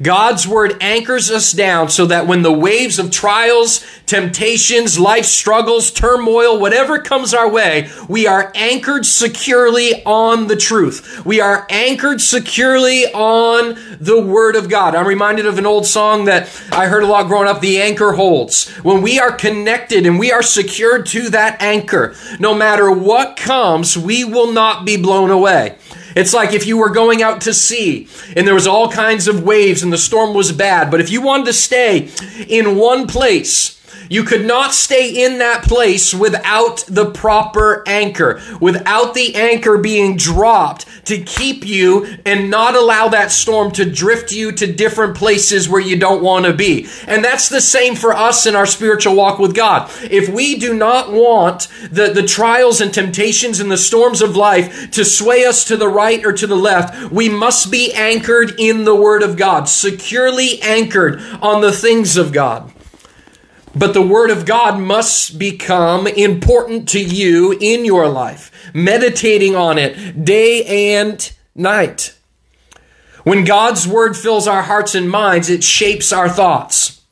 God's 0.00 0.46
word 0.46 0.76
anchors 0.80 1.30
us 1.30 1.52
down 1.52 1.88
so 1.88 2.06
that 2.06 2.26
when 2.26 2.42
the 2.42 2.52
waves 2.52 2.98
of 2.98 3.10
trials, 3.10 3.84
temptations, 4.06 4.98
life 4.98 5.26
struggles, 5.26 5.90
turmoil, 5.90 6.58
whatever 6.58 6.98
comes 6.98 7.34
our 7.34 7.48
way, 7.48 7.88
we 8.08 8.26
are 8.26 8.52
anchored 8.54 9.06
securely 9.06 10.02
on 10.04 10.46
the 10.46 10.56
truth. 10.56 11.24
We 11.24 11.40
are 11.40 11.66
anchored 11.70 12.20
securely 12.20 13.06
on 13.12 13.78
the 14.00 14.20
word 14.20 14.56
of 14.56 14.68
God. 14.68 14.94
I'm 14.94 15.06
reminded 15.06 15.46
of 15.46 15.58
an 15.58 15.66
old 15.66 15.86
song 15.86 16.24
that 16.26 16.48
I 16.72 16.86
heard 16.86 17.02
a 17.02 17.06
lot 17.06 17.26
growing 17.26 17.48
up, 17.48 17.60
The 17.60 17.80
Anchor 17.80 18.12
Holds. 18.12 18.68
When 18.78 19.02
we 19.02 19.18
are 19.18 19.32
connected 19.32 20.06
and 20.06 20.18
we 20.18 20.32
are 20.32 20.42
secured 20.42 21.06
to 21.06 21.30
that 21.30 21.60
anchor, 21.62 22.14
no 22.38 22.54
matter 22.54 22.90
what 22.90 23.36
comes, 23.36 23.96
we 23.96 24.24
will 24.24 24.52
not 24.52 24.84
be 24.84 24.96
blown 24.96 25.30
away. 25.30 25.76
It's 26.14 26.32
like 26.32 26.52
if 26.52 26.66
you 26.66 26.76
were 26.76 26.90
going 26.90 27.22
out 27.22 27.40
to 27.42 27.54
sea 27.54 28.08
and 28.36 28.46
there 28.46 28.54
was 28.54 28.66
all 28.66 28.90
kinds 28.90 29.28
of 29.28 29.42
waves 29.42 29.82
and 29.82 29.92
the 29.92 29.98
storm 29.98 30.34
was 30.34 30.52
bad, 30.52 30.90
but 30.90 31.00
if 31.00 31.10
you 31.10 31.22
wanted 31.22 31.46
to 31.46 31.52
stay 31.52 32.10
in 32.48 32.76
one 32.76 33.06
place, 33.06 33.80
you 34.08 34.24
could 34.24 34.44
not 34.44 34.74
stay 34.74 35.24
in 35.24 35.38
that 35.38 35.64
place 35.64 36.12
without 36.12 36.84
the 36.88 37.10
proper 37.10 37.82
anchor, 37.86 38.40
without 38.60 39.14
the 39.14 39.34
anchor 39.34 39.78
being 39.78 40.16
dropped 40.16 40.86
to 41.06 41.22
keep 41.22 41.66
you 41.66 42.06
and 42.24 42.50
not 42.50 42.74
allow 42.74 43.08
that 43.08 43.30
storm 43.30 43.70
to 43.72 43.90
drift 43.90 44.32
you 44.32 44.52
to 44.52 44.72
different 44.72 45.16
places 45.16 45.68
where 45.68 45.80
you 45.80 45.98
don't 45.98 46.22
want 46.22 46.46
to 46.46 46.52
be. 46.52 46.86
And 47.06 47.24
that's 47.24 47.48
the 47.48 47.60
same 47.60 47.94
for 47.94 48.12
us 48.12 48.46
in 48.46 48.56
our 48.56 48.66
spiritual 48.66 49.14
walk 49.14 49.38
with 49.38 49.54
God. 49.54 49.90
If 50.02 50.28
we 50.28 50.58
do 50.58 50.74
not 50.74 51.12
want 51.12 51.68
the, 51.90 52.12
the 52.12 52.22
trials 52.22 52.80
and 52.80 52.92
temptations 52.92 53.60
and 53.60 53.70
the 53.70 53.76
storms 53.76 54.22
of 54.22 54.36
life 54.36 54.90
to 54.92 55.04
sway 55.04 55.44
us 55.44 55.64
to 55.66 55.76
the 55.76 55.88
right 55.88 56.24
or 56.24 56.32
to 56.32 56.46
the 56.46 56.56
left, 56.56 57.10
we 57.10 57.28
must 57.28 57.70
be 57.70 57.92
anchored 57.92 58.54
in 58.58 58.84
the 58.84 58.96
Word 58.96 59.22
of 59.22 59.36
God, 59.36 59.68
securely 59.68 60.60
anchored 60.62 61.20
on 61.42 61.60
the 61.60 61.72
things 61.72 62.16
of 62.16 62.32
God. 62.32 62.73
But 63.76 63.92
the 63.92 64.02
Word 64.02 64.30
of 64.30 64.46
God 64.46 64.78
must 64.78 65.38
become 65.38 66.06
important 66.06 66.88
to 66.90 67.02
you 67.02 67.56
in 67.60 67.84
your 67.84 68.08
life, 68.08 68.50
meditating 68.72 69.56
on 69.56 69.78
it 69.78 70.24
day 70.24 70.94
and 70.94 71.32
night. 71.54 72.16
When 73.24 73.44
God's 73.44 73.88
Word 73.88 74.16
fills 74.16 74.46
our 74.46 74.62
hearts 74.62 74.94
and 74.94 75.10
minds, 75.10 75.48
it 75.50 75.64
shapes 75.64 76.12
our 76.12 76.28
thoughts. 76.28 77.02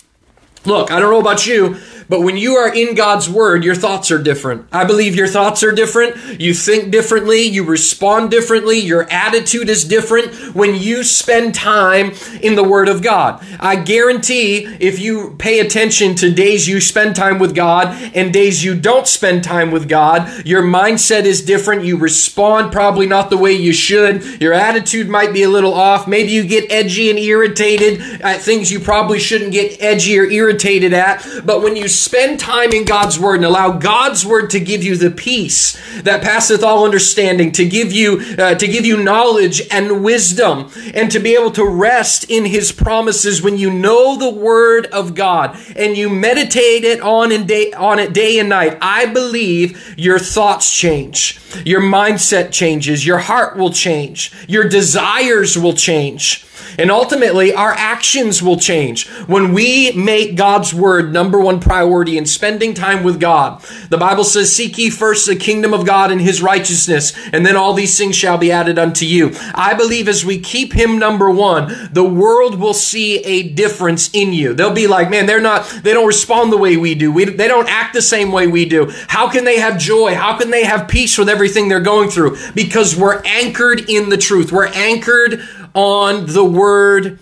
Look, 0.65 0.93
I 0.93 1.01
don't 1.01 1.11
know 1.11 1.21
about 1.21 1.47
you, 1.47 1.79
but 2.09 2.21
when 2.21 2.37
you 2.37 2.57
are 2.57 2.73
in 2.73 2.95
God's 2.95 3.29
word, 3.29 3.65
your 3.65 3.75
thoughts 3.75 4.11
are 4.11 4.23
different. 4.23 4.67
I 4.73 4.85
believe 4.85 5.15
your 5.15 5.27
thoughts 5.27 5.63
are 5.63 5.73
different. 5.73 6.41
You 6.41 6.55
think 6.55 6.91
differently. 6.91 7.43
You 7.43 7.65
respond 7.65 8.31
differently. 8.31 8.79
Your 8.79 9.11
attitude 9.11 9.69
is 9.69 9.85
different 9.85 10.35
when 10.55 10.75
you 10.75 11.05
spend 11.05 11.55
time 11.55 12.13
in 12.43 12.55
the 12.55 12.65
word 12.65 12.89
of 12.89 13.03
God. 13.03 13.45
I 13.61 13.77
guarantee 13.77 14.65
if 14.81 14.99
you 14.99 15.35
pay 15.39 15.61
attention 15.61 16.15
to 16.17 16.33
days 16.33 16.69
you 16.69 16.81
spend 16.81 17.17
time 17.17 17.39
with 17.39 17.55
God 17.55 17.89
and 18.15 18.33
days 18.33 18.65
you 18.65 18.79
don't 18.79 19.07
spend 19.07 19.45
time 19.45 19.71
with 19.71 19.89
God, 19.89 20.47
your 20.47 20.63
mindset 20.63 21.25
is 21.25 21.43
different. 21.45 21.85
You 21.85 21.97
respond 21.97 22.73
probably 22.73 23.07
not 23.07 23.31
the 23.31 23.37
way 23.37 23.53
you 23.53 23.73
should. 23.73 24.41
Your 24.41 24.53
attitude 24.53 25.09
might 25.09 25.33
be 25.33 25.43
a 25.43 25.49
little 25.49 25.75
off. 25.75 26.07
Maybe 26.07 26.31
you 26.33 26.47
get 26.47 26.71
edgy 26.71 27.11
and 27.11 27.19
irritated 27.19 28.01
at 28.23 28.43
things 28.43 28.71
you 28.71 28.81
probably 28.81 29.19
shouldn't 29.19 29.53
get 29.53 29.81
edgy 29.81 30.19
or 30.19 30.25
irritated 30.25 30.93
at. 30.93 31.27
But 31.45 31.63
when 31.63 31.77
you 31.77 31.89
spend 32.01 32.41
time 32.41 32.73
in 32.73 32.85
God's 32.85 33.19
Word 33.19 33.37
and 33.37 33.45
allow 33.45 33.73
God's 33.73 34.25
Word 34.25 34.51
to 34.51 34.61
give 34.61 34.83
you 34.83 34.97
the 34.97 35.11
peace 35.11 35.81
that 36.03 36.23
passeth 36.23 36.63
all 36.63 36.85
understanding, 36.85 37.53
to 37.53 37.67
give 37.67 37.93
you, 37.93 38.21
uh, 38.39 38.55
to 38.55 38.67
give 38.67 38.85
you 38.85 39.03
knowledge 39.03 39.63
and 39.71 40.03
wisdom, 40.03 40.71
and 40.95 41.11
to 41.11 41.19
be 41.19 41.35
able 41.35 41.51
to 41.53 41.67
rest 41.67 42.31
in 42.31 42.45
His 42.45 42.73
promises 42.73 43.43
when 43.43 43.59
you 43.59 43.71
know 43.71 44.17
the 44.17 44.31
Word 44.31 44.87
of 44.87 45.15
God 45.15 45.59
and 45.77 45.97
you 45.97 46.09
meditate 46.09 46.85
it 46.85 47.01
on 47.01 47.33
and 47.33 47.47
day, 47.47 47.73
on 47.73 47.99
it 47.99 48.13
day 48.13 48.39
and 48.39 48.49
night, 48.49 48.79
I 48.81 49.07
believe 49.07 49.95
your 49.99 50.19
thoughts 50.19 50.75
change. 50.75 51.39
Your 51.65 51.81
mindset 51.81 52.51
changes. 52.53 53.07
Your 53.07 53.19
heart 53.19 53.57
will 53.57 53.71
change. 53.71 54.33
Your 54.49 54.69
desires 54.69 55.59
will 55.59 55.75
change. 55.75 56.47
And 56.79 56.91
ultimately, 56.91 57.53
our 57.53 57.73
actions 57.73 58.43
will 58.43 58.57
change 58.57 59.09
when 59.27 59.53
we 59.53 59.93
make 59.93 60.37
God's 60.37 60.73
word 60.73 61.13
number 61.13 61.41
one 61.41 61.61
priority 61.61 62.19
in 62.19 62.27
spending 62.27 62.75
time 62.75 63.05
with 63.05 63.21
God. 63.21 63.63
The 63.91 63.99
Bible 63.99 64.25
says, 64.25 64.55
Seek 64.55 64.79
ye 64.79 64.91
first 64.91 65.27
the 65.27 65.37
kingdom 65.37 65.75
of 65.75 65.87
God 65.87 66.11
and 66.11 66.21
his 66.21 66.43
righteousness, 66.43 67.13
and 67.33 67.45
then 67.45 67.57
all 67.57 67.75
these 67.75 67.97
things 67.97 68.17
shall 68.17 68.39
be 68.39 68.53
added 68.53 68.79
unto 68.79 69.05
you. 69.05 69.33
I 69.55 69.75
believe 69.75 70.09
as 70.09 70.25
we 70.25 70.39
keep 70.39 70.73
him 70.73 70.99
number 70.99 71.31
one, 71.31 71.91
the 71.93 72.05
world 72.05 72.59
will 72.59 72.75
see 72.75 73.19
a 73.19 73.43
difference 73.43 74.11
in 74.13 74.33
you. 74.33 74.55
They'll 74.55 74.73
be 74.73 74.87
like, 74.87 75.11
man, 75.11 75.27
they're 75.27 75.41
not, 75.41 75.67
they 75.83 75.93
don't 75.93 76.07
respond 76.07 76.53
the 76.53 76.59
way 76.59 76.77
we 76.77 76.95
do. 76.95 77.13
We, 77.13 77.25
they 77.25 77.49
don't 77.49 77.69
act 77.69 77.95
the 77.95 78.03
same 78.03 78.33
way 78.33 78.47
we 78.47 78.65
do. 78.65 78.91
How 79.09 79.31
can 79.31 79.45
they 79.45 79.59
have 79.59 79.79
joy? 79.79 80.15
How 80.15 80.39
can 80.39 80.51
they 80.51 80.65
have 80.65 80.89
peace 80.89 81.19
with 81.19 81.29
everything 81.29 81.69
they're 81.69 81.81
going 81.81 82.11
through? 82.11 82.37
Because 82.55 82.97
we're 82.97 83.23
anchored 83.25 83.89
in 83.89 84.09
the 84.09 84.17
truth. 84.17 84.53
We're 84.53 84.67
anchored 84.67 85.47
on 85.75 86.27
the 86.27 86.45
Word 86.45 87.19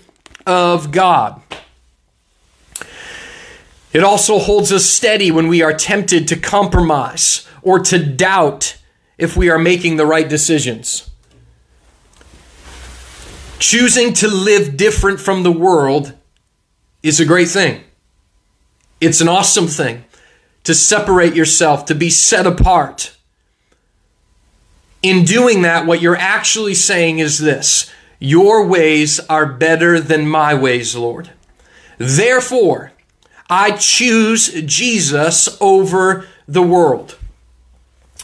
of 0.46 0.90
God. 0.90 1.40
It 3.92 4.04
also 4.04 4.38
holds 4.38 4.70
us 4.72 4.84
steady 4.86 5.30
when 5.30 5.48
we 5.48 5.62
are 5.62 5.74
tempted 5.74 6.28
to 6.28 6.36
compromise 6.36 7.46
or 7.62 7.80
to 7.80 7.98
doubt 8.04 8.76
if 9.18 9.36
we 9.36 9.50
are 9.50 9.58
making 9.58 9.96
the 9.96 10.06
right 10.06 10.28
decisions. 10.28 11.10
Choosing 13.58 14.12
to 14.14 14.28
live 14.28 14.76
different 14.76 15.20
from 15.20 15.42
the 15.42 15.52
world 15.52 16.14
is 17.02 17.20
a 17.20 17.26
great 17.26 17.48
thing. 17.48 17.82
It's 19.00 19.20
an 19.20 19.28
awesome 19.28 19.66
thing 19.66 20.04
to 20.64 20.74
separate 20.74 21.34
yourself, 21.34 21.84
to 21.86 21.94
be 21.94 22.10
set 22.10 22.46
apart. 22.46 23.16
In 25.02 25.24
doing 25.24 25.62
that, 25.62 25.86
what 25.86 26.00
you're 26.02 26.16
actually 26.16 26.74
saying 26.74 27.18
is 27.18 27.38
this 27.38 27.90
your 28.20 28.66
ways 28.66 29.18
are 29.28 29.46
better 29.46 29.98
than 29.98 30.28
my 30.28 30.54
ways, 30.54 30.94
Lord. 30.94 31.30
Therefore, 31.98 32.92
I 33.48 33.72
choose 33.72 34.62
Jesus 34.62 35.60
over 35.60 36.26
the 36.46 36.62
world. 36.62 37.18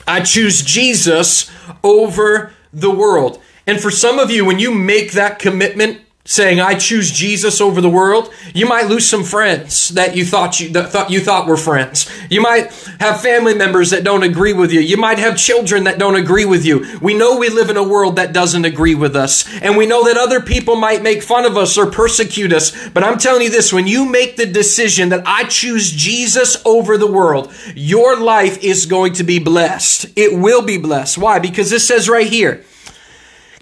I 0.07 0.21
choose 0.21 0.63
Jesus 0.63 1.51
over 1.83 2.53
the 2.73 2.91
world. 2.91 3.41
And 3.67 3.81
for 3.81 3.91
some 3.91 4.21
of 4.21 4.31
you, 4.31 4.45
when 4.45 4.61
you 4.61 4.73
make 4.73 5.13
that 5.13 5.39
commitment 5.41 6.03
saying 6.27 6.61
I 6.61 6.75
choose 6.75 7.11
Jesus 7.11 7.61
over 7.61 7.81
the 7.81 7.89
world, 7.89 8.33
you 8.55 8.67
might 8.67 8.89
lose 8.89 9.09
some 9.09 9.25
friends 9.25 9.91
that 9.91 10.17
you 10.17 10.25
thought 10.25 10.61
you 10.61 10.69
that 10.71 10.91
thought 10.91 11.11
you 11.11 11.21
thought 11.21 11.47
were 11.47 11.57
friends. 11.57 12.11
You 12.29 12.41
might 12.41 12.73
have 13.01 13.23
family 13.23 13.55
members 13.55 13.91
that 13.91 14.05
don't 14.05 14.23
agree 14.23 14.53
with 14.53 14.73
you. 14.73 14.81
You 14.81 14.97
might 14.97 15.19
have 15.19 15.37
children 15.37 15.85
that 15.85 15.99
don't 15.99 16.17
agree 16.17 16.45
with 16.45 16.65
you. 16.65 16.99
We 17.01 17.15
know 17.15 17.39
we 17.39 17.49
live 17.49 17.71
in 17.71 17.77
a 17.77 17.89
world 17.89 18.17
that 18.17 18.33
doesn't 18.33 18.65
agree 18.65 18.95
with 18.95 19.17
us, 19.17 19.51
and 19.63 19.77
we 19.77 19.87
know 19.87 20.05
that 20.05 20.19
other 20.19 20.41
people 20.41 20.77
might 20.77 21.03
make 21.03 21.23
fun 21.23 21.45
of 21.45 21.57
us 21.57 21.79
or 21.79 21.91
persecute 21.91 22.53
us. 22.53 22.89
But 22.89 23.05
I'm 23.05 23.19
telling 23.19 23.43
you 23.43 23.51
this, 23.51 23.73
when 23.73 23.87
you 23.87 24.05
make 24.05 24.37
the 24.37 24.47
decision 24.47 25.11
that 25.11 25.27
I 25.27 25.45
choose 25.45 25.93
Jesus 25.93 26.61
over 26.65 26.99
the 26.99 27.07
world, 27.07 27.55
your 27.75 28.19
life 28.19 28.63
is 28.63 28.87
going 28.87 29.15
to 29.15 29.25
be 29.25 29.39
blessed. 29.39 30.07
It 30.17 30.37
will 30.37 30.63
be 30.63 30.79
blessed. 30.79 31.19
Why? 31.19 31.39
Because 31.39 31.71
this 31.71 31.87
says 31.87 32.09
right 32.09 32.27
here, 32.27 32.65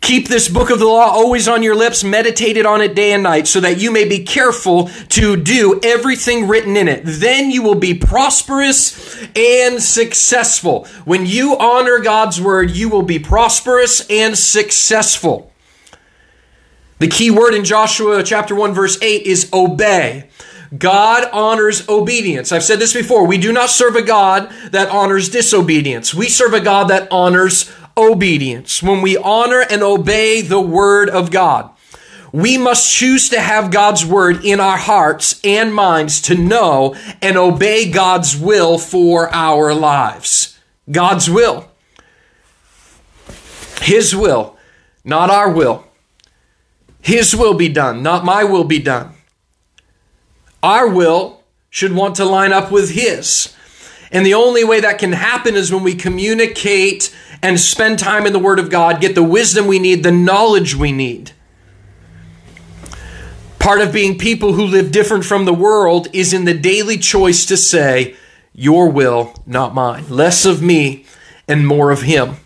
Keep 0.04 0.28
this 0.28 0.50
book 0.50 0.68
of 0.68 0.78
the 0.78 0.84
law 0.84 1.06
always 1.06 1.49
on 1.49 1.62
your 1.62 1.75
lips, 1.75 2.04
meditated 2.04 2.66
on 2.66 2.82
it 2.82 2.94
day 2.94 3.14
and 3.14 3.23
night, 3.23 3.46
so 3.46 3.58
that 3.61 3.80
you 3.80 3.90
may 3.90 4.06
be 4.06 4.23
careful 4.23 4.88
to 5.08 5.34
do 5.34 5.80
everything 5.82 6.46
written 6.46 6.76
in 6.76 6.88
it. 6.88 7.00
Then 7.06 7.50
you 7.50 7.62
will 7.62 7.75
be 7.75 7.94
prosperous 7.94 9.26
and 9.34 9.82
successful. 9.82 10.84
When 11.06 11.25
you 11.25 11.56
honor 11.56 12.00
God's 12.00 12.38
word, 12.38 12.73
you 12.73 12.90
will 12.90 13.00
be 13.02 13.18
prosperous 13.18 14.06
and 14.11 14.37
successful. 14.37 15.50
The 16.99 17.08
key 17.08 17.30
word 17.30 17.54
in 17.54 17.64
Joshua 17.64 18.23
chapter 18.23 18.54
1 18.54 18.75
verse 18.75 19.00
8 19.00 19.23
is 19.23 19.49
obey. 19.54 20.28
God 20.76 21.26
honors 21.32 21.88
obedience. 21.88 22.52
I've 22.52 22.62
said 22.62 22.78
this 22.78 22.92
before. 22.92 23.26
We 23.26 23.38
do 23.38 23.54
not 23.54 23.70
serve 23.70 23.96
a 23.96 24.02
God 24.02 24.52
that 24.70 24.90
honors 24.90 25.30
disobedience. 25.30 26.12
We 26.12 26.28
serve 26.28 26.52
a 26.52 26.61
God 26.61 26.88
that 26.88 27.08
honors 27.11 27.73
obedience, 27.96 28.82
when 28.82 29.02
we 29.02 29.16
honor 29.16 29.60
and 29.60 29.82
obey 29.82 30.40
the 30.40 30.60
word 30.60 31.08
of 31.08 31.30
God. 31.30 31.70
We 32.32 32.58
must 32.58 32.92
choose 32.92 33.28
to 33.28 33.40
have 33.40 33.70
God's 33.70 34.04
word 34.04 34.44
in 34.44 34.58
our 34.58 34.76
hearts 34.76 35.40
and 35.44 35.72
minds 35.72 36.20
to 36.22 36.34
know 36.34 36.96
and 37.22 37.36
obey 37.36 37.88
God's 37.90 38.36
will 38.36 38.76
for 38.76 39.32
our 39.32 39.72
lives. 39.72 40.58
God's 40.90 41.30
will. 41.30 41.70
His 43.80 44.16
will, 44.16 44.56
not 45.04 45.30
our 45.30 45.52
will. 45.52 45.86
His 47.00 47.36
will 47.36 47.54
be 47.54 47.68
done, 47.68 48.02
not 48.02 48.24
my 48.24 48.42
will 48.42 48.64
be 48.64 48.78
done. 48.78 49.12
Our 50.62 50.88
will 50.88 51.42
should 51.68 51.92
want 51.92 52.16
to 52.16 52.24
line 52.24 52.52
up 52.52 52.72
with 52.72 52.90
His. 52.92 53.54
And 54.10 54.24
the 54.24 54.34
only 54.34 54.64
way 54.64 54.80
that 54.80 54.98
can 54.98 55.12
happen 55.12 55.54
is 55.54 55.70
when 55.70 55.82
we 55.82 55.94
communicate 55.94 57.14
and 57.43 57.59
spend 57.59 57.99
time 57.99 58.26
in 58.26 58.33
the 58.33 58.38
Word 58.38 58.59
of 58.59 58.71
God, 58.71 59.00
get 59.00 59.14
the 59.14 59.23
wisdom 59.23 59.67
we 59.67 59.79
need, 59.79 60.03
the 60.03 60.12
knowledge 60.12 60.75
we 60.75 60.93
need. 60.93 61.33
Part 63.59 63.81
of 63.81 63.93
being 63.93 64.19
people 64.19 64.53
who 64.53 64.64
live 64.64 64.93
different 64.93 65.25
from 65.25 65.47
the 65.47 65.55
world 65.55 66.09
is 66.12 66.35
in 66.35 66.45
the 66.45 66.53
daily 66.53 66.99
choice 66.99 67.47
to 67.47 67.57
say, 67.57 68.14
Your 68.53 68.91
will, 68.91 69.35
not 69.47 69.75
mine. 69.75 70.09
Less 70.11 70.45
of 70.45 70.62
me 70.62 71.07
and 71.49 71.67
more 71.67 71.91
of 71.91 72.03
Him. 72.03 72.37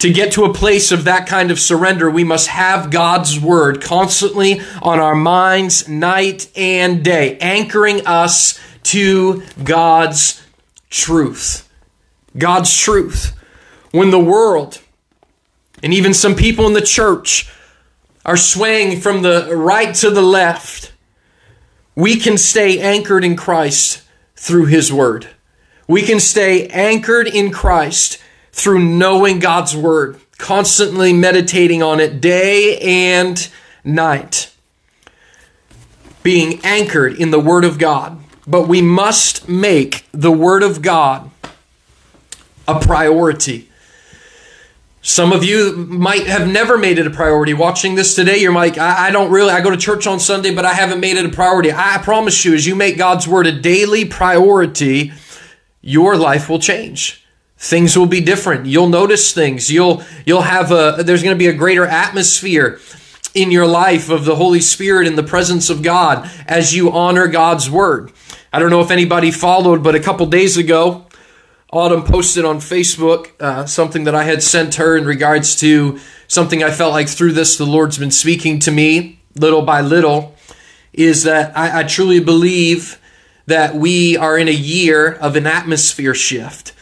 To 0.00 0.12
get 0.12 0.32
to 0.32 0.44
a 0.44 0.52
place 0.52 0.90
of 0.90 1.04
that 1.04 1.28
kind 1.28 1.52
of 1.52 1.60
surrender, 1.60 2.10
we 2.10 2.24
must 2.24 2.48
have 2.48 2.90
God's 2.90 3.38
Word 3.38 3.80
constantly 3.80 4.60
on 4.82 4.98
our 4.98 5.14
minds, 5.14 5.86
night 5.86 6.50
and 6.56 7.04
day, 7.04 7.38
anchoring 7.38 8.04
us 8.04 8.58
to 8.82 9.44
God's 9.62 10.42
truth. 10.90 11.68
God's 12.36 12.76
truth 12.76 13.32
when 13.92 14.10
the 14.10 14.18
world 14.18 14.80
and 15.82 15.94
even 15.94 16.12
some 16.12 16.34
people 16.34 16.66
in 16.66 16.72
the 16.72 16.80
church 16.80 17.50
are 18.24 18.36
swaying 18.36 19.00
from 19.00 19.22
the 19.22 19.54
right 19.54 19.94
to 19.96 20.10
the 20.10 20.22
left, 20.22 20.92
we 21.94 22.16
can 22.16 22.38
stay 22.38 22.80
anchored 22.80 23.24
in 23.24 23.36
Christ 23.36 24.02
through 24.36 24.66
His 24.66 24.92
Word. 24.92 25.28
We 25.86 26.02
can 26.02 26.20
stay 26.20 26.68
anchored 26.68 27.26
in 27.26 27.50
Christ 27.52 28.18
through 28.52 28.80
knowing 28.80 29.40
God's 29.40 29.76
Word, 29.76 30.20
constantly 30.38 31.12
meditating 31.12 31.82
on 31.82 32.00
it 32.00 32.20
day 32.20 32.78
and 32.78 33.48
night. 33.84 34.54
Being 36.22 36.60
anchored 36.64 37.14
in 37.14 37.30
the 37.30 37.40
Word 37.40 37.64
of 37.64 37.78
God. 37.78 38.20
But 38.46 38.68
we 38.68 38.80
must 38.80 39.48
make 39.48 40.06
the 40.12 40.32
Word 40.32 40.62
of 40.62 40.80
God 40.80 41.30
a 42.66 42.78
priority. 42.80 43.68
Some 45.04 45.32
of 45.32 45.42
you 45.42 45.74
might 45.74 46.28
have 46.28 46.46
never 46.46 46.78
made 46.78 46.96
it 46.96 47.08
a 47.08 47.10
priority. 47.10 47.54
Watching 47.54 47.96
this 47.96 48.14
today, 48.14 48.38
you're 48.38 48.54
like, 48.54 48.78
I, 48.78 49.08
I, 49.08 49.10
don't 49.10 49.32
really, 49.32 49.50
I 49.50 49.60
go 49.60 49.70
to 49.70 49.76
church 49.76 50.06
on 50.06 50.20
Sunday, 50.20 50.54
but 50.54 50.64
I 50.64 50.74
haven't 50.74 51.00
made 51.00 51.16
it 51.16 51.26
a 51.26 51.28
priority. 51.28 51.72
I 51.72 51.98
promise 51.98 52.44
you, 52.44 52.54
as 52.54 52.68
you 52.68 52.76
make 52.76 52.96
God's 52.96 53.26
word 53.26 53.48
a 53.48 53.52
daily 53.52 54.04
priority, 54.04 55.12
your 55.80 56.16
life 56.16 56.48
will 56.48 56.60
change. 56.60 57.26
Things 57.58 57.98
will 57.98 58.06
be 58.06 58.20
different. 58.20 58.66
You'll 58.66 58.88
notice 58.88 59.32
things. 59.32 59.72
You'll, 59.72 60.04
you'll 60.24 60.42
have 60.42 60.70
a, 60.70 61.02
there's 61.02 61.24
going 61.24 61.34
to 61.34 61.38
be 61.38 61.48
a 61.48 61.52
greater 61.52 61.84
atmosphere 61.84 62.78
in 63.34 63.50
your 63.50 63.66
life 63.66 64.08
of 64.08 64.24
the 64.24 64.36
Holy 64.36 64.60
Spirit 64.60 65.08
and 65.08 65.18
the 65.18 65.24
presence 65.24 65.68
of 65.68 65.82
God 65.82 66.30
as 66.46 66.76
you 66.76 66.92
honor 66.92 67.26
God's 67.26 67.68
word. 67.68 68.12
I 68.52 68.60
don't 68.60 68.70
know 68.70 68.80
if 68.80 68.92
anybody 68.92 69.32
followed, 69.32 69.82
but 69.82 69.96
a 69.96 70.00
couple 70.00 70.26
days 70.26 70.56
ago, 70.56 71.06
Autumn 71.72 72.02
posted 72.02 72.44
on 72.44 72.58
Facebook 72.58 73.30
uh, 73.40 73.64
something 73.64 74.04
that 74.04 74.14
I 74.14 74.24
had 74.24 74.42
sent 74.42 74.74
her 74.74 74.94
in 74.94 75.06
regards 75.06 75.56
to 75.60 75.98
something 76.28 76.62
I 76.62 76.70
felt 76.70 76.92
like 76.92 77.08
through 77.08 77.32
this 77.32 77.56
the 77.56 77.64
Lord's 77.64 77.96
been 77.96 78.10
speaking 78.10 78.58
to 78.60 78.70
me 78.70 79.20
little 79.36 79.62
by 79.62 79.80
little. 79.80 80.36
Is 80.92 81.22
that 81.22 81.56
I, 81.56 81.80
I 81.80 81.82
truly 81.84 82.20
believe 82.20 83.00
that 83.46 83.74
we 83.74 84.18
are 84.18 84.36
in 84.36 84.48
a 84.48 84.52
year 84.52 85.14
of 85.14 85.34
an 85.34 85.46
atmosphere 85.46 86.14
shift. 86.14 86.74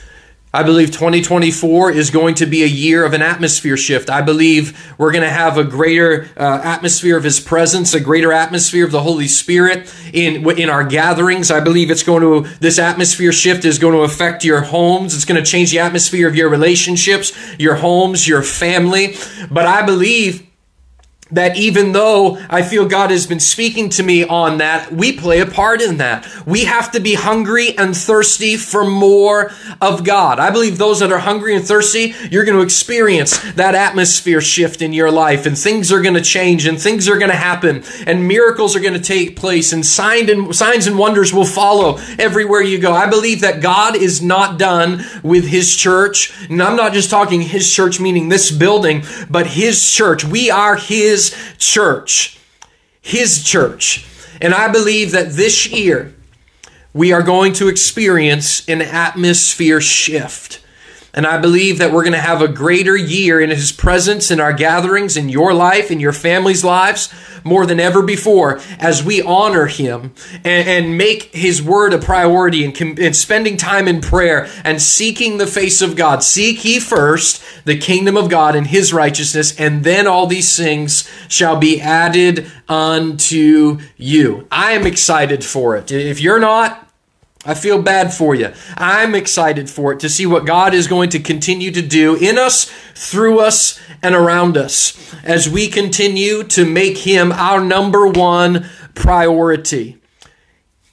I 0.53 0.65
believe 0.65 0.89
2024 0.89 1.93
is 1.93 2.11
going 2.11 2.35
to 2.37 2.47
be 2.47 2.65
a 2.65 2.67
year 2.67 3.05
of 3.05 3.13
an 3.13 3.23
atmosphere 3.23 3.77
shift. 3.77 4.11
I 4.11 4.21
believe 4.21 4.93
we're 4.99 5.13
going 5.13 5.23
to 5.23 5.31
have 5.31 5.57
a 5.57 5.63
greater 5.63 6.29
uh, 6.37 6.61
atmosphere 6.65 7.17
of 7.17 7.23
His 7.23 7.39
presence, 7.39 7.95
a 7.95 8.01
greater 8.01 8.33
atmosphere 8.33 8.85
of 8.85 8.91
the 8.91 9.03
Holy 9.03 9.29
Spirit 9.29 9.95
in 10.13 10.51
in 10.59 10.69
our 10.69 10.83
gatherings. 10.83 11.53
I 11.53 11.61
believe 11.61 11.89
it's 11.89 12.03
going 12.03 12.23
to 12.23 12.51
this 12.59 12.81
atmosphere 12.81 13.31
shift 13.31 13.65
is 13.65 13.79
going 13.79 13.95
to 13.95 14.01
affect 14.01 14.45
your 14.45 14.63
homes. 14.63 15.15
It's 15.15 15.25
going 15.25 15.43
to 15.43 15.49
change 15.49 15.71
the 15.71 15.79
atmosphere 15.79 16.27
of 16.27 16.35
your 16.35 16.49
relationships, 16.49 17.33
your 17.57 17.77
homes, 17.77 18.27
your 18.27 18.43
family. 18.43 19.15
But 19.53 19.67
I 19.67 19.87
believe 19.87 20.50
that 21.33 21.57
even 21.57 21.93
though 21.93 22.38
I 22.49 22.62
feel 22.62 22.87
God 22.87 23.11
has 23.11 23.27
been 23.27 23.40
speaking 23.40 23.88
to 23.90 24.03
me 24.03 24.25
on 24.25 24.59
that, 24.59 24.93
we 24.93 25.12
play 25.12 25.40
a 25.40 25.47
part 25.47 25.81
in 25.81 25.99
that. 25.99 26.27
We 26.47 26.64
have 26.64 26.93
to 26.93 27.01
be 27.01 27.14
hungry 27.14 27.77
and 27.77 27.97
thirsty 27.97 28.57
for 28.57 28.85
more 28.85 29.53
of 29.81 30.05
God. 30.05 30.38
I 30.38 30.51
believe 30.51 30.79
those 30.79 31.01
that 31.01 31.12
are 31.12 31.19
hungry 31.19 31.55
and 31.55 31.64
thirsty, 31.64 32.14
you're 32.31 32.45
going 32.45 32.57
to 32.57 32.64
experience 32.64 33.38
that 33.53 33.75
atmosphere 33.75 34.40
shift 34.40 34.83
in 34.83 34.93
your 34.93 35.11
life 35.11 35.47
and 35.47 35.59
things 35.59 35.93
are 35.93 36.01
going 36.01 36.14
to 36.14 36.21
change 36.21 36.66
and 36.66 36.81
things 36.81 37.09
are 37.09 37.19
going 37.19 37.31
to 37.31 37.37
happen 37.37 37.83
and 38.07 38.27
miracles 38.27 38.75
are 38.75 38.81
going 38.81 38.95
to 38.95 39.01
take 39.01 39.37
place 39.37 39.73
and 39.73 39.85
and 40.31 40.55
signs 40.55 40.87
and 40.87 40.99
wonders 40.99 41.33
will 41.33 41.45
follow 41.45 41.99
everywhere 42.19 42.62
you 42.62 42.79
go. 42.79 42.93
I 42.93 43.09
believe 43.09 43.43
that 43.43 43.61
God 43.61 43.97
is 43.97 44.23
not 44.23 44.59
done 44.59 45.05
with 45.23 45.47
his 45.47 45.77
church. 45.77 46.33
And 46.49 46.62
I'm 46.62 46.77
not 46.77 46.93
just 46.93 47.11
talking 47.11 47.40
his 47.43 47.73
church 47.73 48.01
meaning 48.01 48.29
this 48.29 48.51
building, 48.51 49.05
but 49.29 49.47
his 49.47 49.90
church. 49.90 50.25
We 50.25 50.51
are 50.51 50.77
his 50.77 51.19
his 51.28 51.56
church. 51.59 52.38
His 53.00 53.44
church. 53.44 54.06
And 54.40 54.54
I 54.54 54.70
believe 54.70 55.12
that 55.12 55.33
this 55.33 55.68
year 55.68 56.14
we 56.92 57.12
are 57.12 57.22
going 57.22 57.52
to 57.54 57.68
experience 57.68 58.68
an 58.68 58.83
atmosphere 58.83 59.80
shift. 59.80 60.60
And 61.12 61.27
I 61.27 61.38
believe 61.38 61.79
that 61.79 61.92
we're 61.92 62.05
going 62.05 62.12
to 62.12 62.20
have 62.20 62.40
a 62.40 62.49
greater 62.49 62.96
year 62.96 63.40
in 63.40 63.51
His 63.51 63.73
presence 63.73 64.31
in 64.31 64.40
our 64.40 64.53
gatherings, 64.53 65.16
in 65.16 65.29
your 65.29 65.53
life, 65.53 65.90
in 65.90 66.01
your 66.01 66.12
family's 66.12 66.64
lives, 66.64 67.12
more 67.42 67.66
than 67.66 67.81
ever 67.81 68.03
before, 68.03 68.61
as 68.79 69.03
we 69.03 69.23
honor 69.23 69.66
Him 69.66 70.12
and, 70.44 70.68
and 70.68 70.99
make 70.99 71.35
His 71.35 71.62
Word 71.62 71.92
a 71.92 71.99
priority 71.99 72.64
and, 72.64 72.99
and 72.99 73.16
spending 73.16 73.57
time 73.57 73.88
in 73.88 74.01
prayer 74.01 74.49
and 74.64 74.81
seeking 74.81 75.38
the 75.38 75.46
face 75.46 75.83
of 75.83 75.96
God. 75.96 76.23
Seek 76.23 76.64
ye 76.64 76.79
first 76.79 77.42
the 77.64 77.79
kingdom 77.79 78.16
of 78.16 78.29
God 78.29 78.55
and 78.55 78.66
His 78.66 78.92
righteousness, 78.92 79.59
and 79.59 79.85
then 79.85 80.07
all 80.07 80.27
these 80.27 80.57
things 80.57 81.11
shall 81.29 81.57
be 81.57 81.81
added 81.81 82.51
unto 82.68 83.79
you. 83.96 84.46
I 84.51 84.73
am 84.73 84.87
excited 84.87 85.44
for 85.44 85.77
it. 85.77 85.90
If 85.90 86.20
you're 86.20 86.40
not, 86.40 86.89
I 87.44 87.55
feel 87.55 87.81
bad 87.81 88.12
for 88.12 88.35
you. 88.35 88.53
I'm 88.76 89.14
excited 89.14 89.70
for 89.70 89.92
it 89.92 90.00
to 90.00 90.11
see 90.11 90.26
what 90.26 90.44
God 90.44 90.74
is 90.74 90.87
going 90.87 91.09
to 91.11 91.18
continue 91.18 91.70
to 91.70 91.81
do 91.81 92.14
in 92.16 92.38
us, 92.38 92.70
through 92.94 93.40
us, 93.40 93.81
and 94.03 94.14
around 94.14 94.59
us 94.59 95.14
as 95.24 95.48
we 95.48 95.68
continue 95.68 96.42
to 96.44 96.66
make 96.66 96.98
Him 96.98 97.33
our 97.33 97.62
number 97.62 98.07
one 98.07 98.66
priority. 98.94 100.00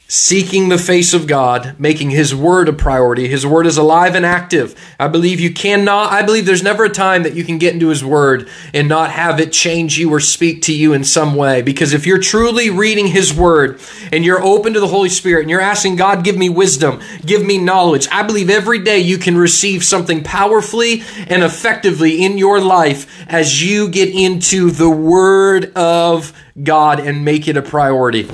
Seeking 0.10 0.70
the 0.70 0.78
face 0.78 1.14
of 1.14 1.28
God, 1.28 1.76
making 1.78 2.12
His 2.12 2.34
Word 2.34 2.70
a 2.70 2.74
priority. 2.74 3.28
His 3.28 3.46
Word 3.46 3.68
is 3.68 3.78
alive 3.78 4.16
and 4.16 4.26
active. 4.26 4.74
I 4.98 5.10
believe 5.10 5.42
you 5.42 5.54
cannot, 5.54 6.12
I 6.14 6.22
believe 6.24 6.46
there's 6.46 6.64
never 6.64 6.86
a 6.86 6.90
time 6.90 7.24
that 7.24 7.34
you 7.34 7.44
can 7.44 7.58
get 7.58 7.74
into 7.74 7.90
His 7.90 8.06
Word 8.06 8.48
and 8.74 8.88
not 8.88 9.12
have 9.12 9.40
it 9.42 9.52
change 9.52 9.98
you 9.98 10.10
or 10.14 10.22
speak 10.22 10.62
to 10.64 10.74
you 10.74 10.94
in 10.94 11.04
some 11.04 11.36
way. 11.36 11.62
Because 11.62 11.94
if 11.94 12.08
you're 12.08 12.20
truly 12.20 12.70
reading 12.70 13.08
His 13.08 13.34
Word 13.34 13.82
and 14.14 14.24
you're 14.24 14.42
open 14.42 14.74
to 14.74 14.80
the 14.80 14.88
Holy 14.88 15.10
Spirit 15.10 15.42
and 15.42 15.50
you're 15.50 15.60
asking 15.60 15.98
God, 15.98 16.24
give 16.24 16.38
me 16.38 16.48
wisdom, 16.48 17.02
give 17.26 17.46
me 17.46 17.58
knowledge, 17.58 18.08
I 18.10 18.24
believe 18.24 18.50
every 18.50 18.80
day 18.80 19.00
you 19.00 19.18
can 19.18 19.38
receive 19.38 19.84
something 19.84 20.24
powerfully 20.24 21.04
and 21.28 21.44
effectively 21.44 22.24
in 22.24 22.38
your 22.38 22.62
life 22.62 23.26
as 23.28 23.62
you 23.62 23.90
get 23.90 24.10
into 24.10 24.72
the 24.72 24.90
Word 24.90 25.74
of 25.76 26.32
God 26.64 27.02
and 27.02 27.26
make 27.26 27.50
it 27.50 27.58
a 27.58 27.62
priority. 27.62 28.30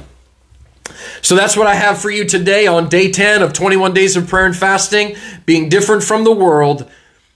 So 1.21 1.35
that's 1.35 1.55
what 1.55 1.67
I 1.67 1.75
have 1.75 1.99
for 1.99 2.09
you 2.09 2.25
today 2.25 2.67
on 2.67 2.89
day 2.89 3.11
10 3.11 3.41
of 3.41 3.53
21 3.53 3.93
days 3.93 4.15
of 4.15 4.27
prayer 4.27 4.45
and 4.45 4.55
fasting, 4.55 5.15
being 5.45 5.69
different 5.69 6.03
from 6.03 6.23
the 6.23 6.33
world, 6.33 6.89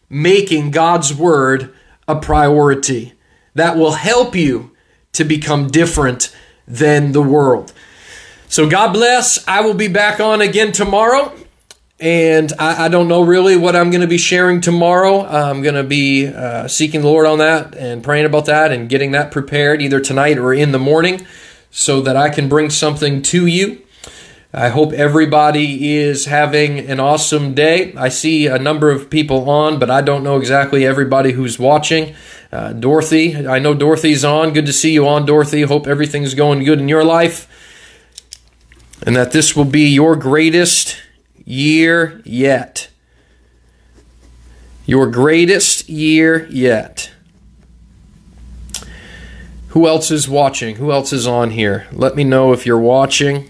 making 0.10 0.71
God's 0.71 1.13
word 1.13 1.73
a 2.07 2.15
priority. 2.15 3.13
That 3.55 3.77
will 3.77 3.93
help 3.93 4.36
you 4.36 4.71
to 5.13 5.23
become 5.23 5.67
different 5.67 6.36
than 6.67 7.12
the 7.12 7.21
world. 7.21 7.73
So 8.49 8.69
God 8.69 8.93
bless. 8.93 9.45
I 9.47 9.62
will 9.62 9.73
be 9.73 9.88
back 9.88 10.19
on 10.19 10.41
again 10.41 10.71
tomorrow. 10.71 11.33
And 11.99 12.53
I, 12.60 12.86
I 12.86 12.88
don't 12.89 13.07
know 13.07 13.23
really 13.23 13.57
what 13.57 13.75
I'm 13.75 13.89
going 13.89 14.01
to 14.01 14.07
be 14.07 14.19
sharing 14.19 14.62
tomorrow. 14.62 15.25
I'm 15.25 15.63
going 15.63 15.75
to 15.75 15.83
be 15.83 16.27
uh, 16.27 16.67
seeking 16.67 17.01
the 17.01 17.07
Lord 17.07 17.25
on 17.25 17.39
that 17.39 17.75
and 17.75 18.03
praying 18.03 18.25
about 18.25 18.45
that 18.45 18.71
and 18.71 18.88
getting 18.88 19.12
that 19.12 19.31
prepared 19.31 19.81
either 19.81 19.99
tonight 19.99 20.38
or 20.38 20.53
in 20.53 20.71
the 20.71 20.79
morning 20.79 21.25
so 21.71 22.01
that 22.01 22.15
I 22.15 22.30
can 22.30 22.49
bring 22.49 22.69
something 22.69 23.21
to 23.23 23.45
you. 23.45 23.82
I 24.53 24.69
hope 24.69 24.93
everybody 24.93 25.95
is 25.97 26.25
having 26.25 26.80
an 26.80 26.99
awesome 26.99 27.53
day. 27.53 27.93
I 27.95 28.10
see 28.10 28.47
a 28.47 28.58
number 28.58 28.89
of 28.89 29.10
people 29.10 29.49
on, 29.49 29.77
but 29.77 29.91
I 29.91 30.01
don't 30.01 30.23
know 30.23 30.38
exactly 30.38 30.86
everybody 30.86 31.34
who's 31.34 31.60
watching. 31.60 32.15
Uh, 32.51 32.71
Dorothy, 32.71 33.45
I 33.45 33.60
know 33.60 33.73
Dorothy's 33.73 34.23
on. 34.23 34.53
Good 34.53 34.65
to 34.65 34.73
see 34.73 34.93
you 34.93 35.08
on, 35.08 35.25
Dorothy. 35.25 35.63
Hope 35.63 35.86
everything's 35.86 36.34
going 36.34 36.63
good 36.63 36.80
in 36.80 36.88
your 36.88 37.03
life. 37.03 37.47
And 39.06 39.15
that 39.15 39.32
this 39.32 39.56
will 39.56 39.65
be 39.65 39.89
your 39.89 40.15
greatest 40.15 40.97
year 41.45 42.21
yet. 42.25 42.89
Your 44.86 45.08
greatest 45.08 45.89
year 45.89 46.47
yet. 46.47 47.12
Who 49.77 49.87
else 49.87 50.09
is 50.09 50.27
watching? 50.27 50.77
Who 50.77 50.91
else 50.91 51.13
is 51.13 51.27
on 51.27 51.51
here? 51.51 51.85
Let 51.91 52.15
me 52.15 52.23
know 52.23 52.51
if 52.51 52.65
you're 52.65 52.79
watching. 52.79 53.47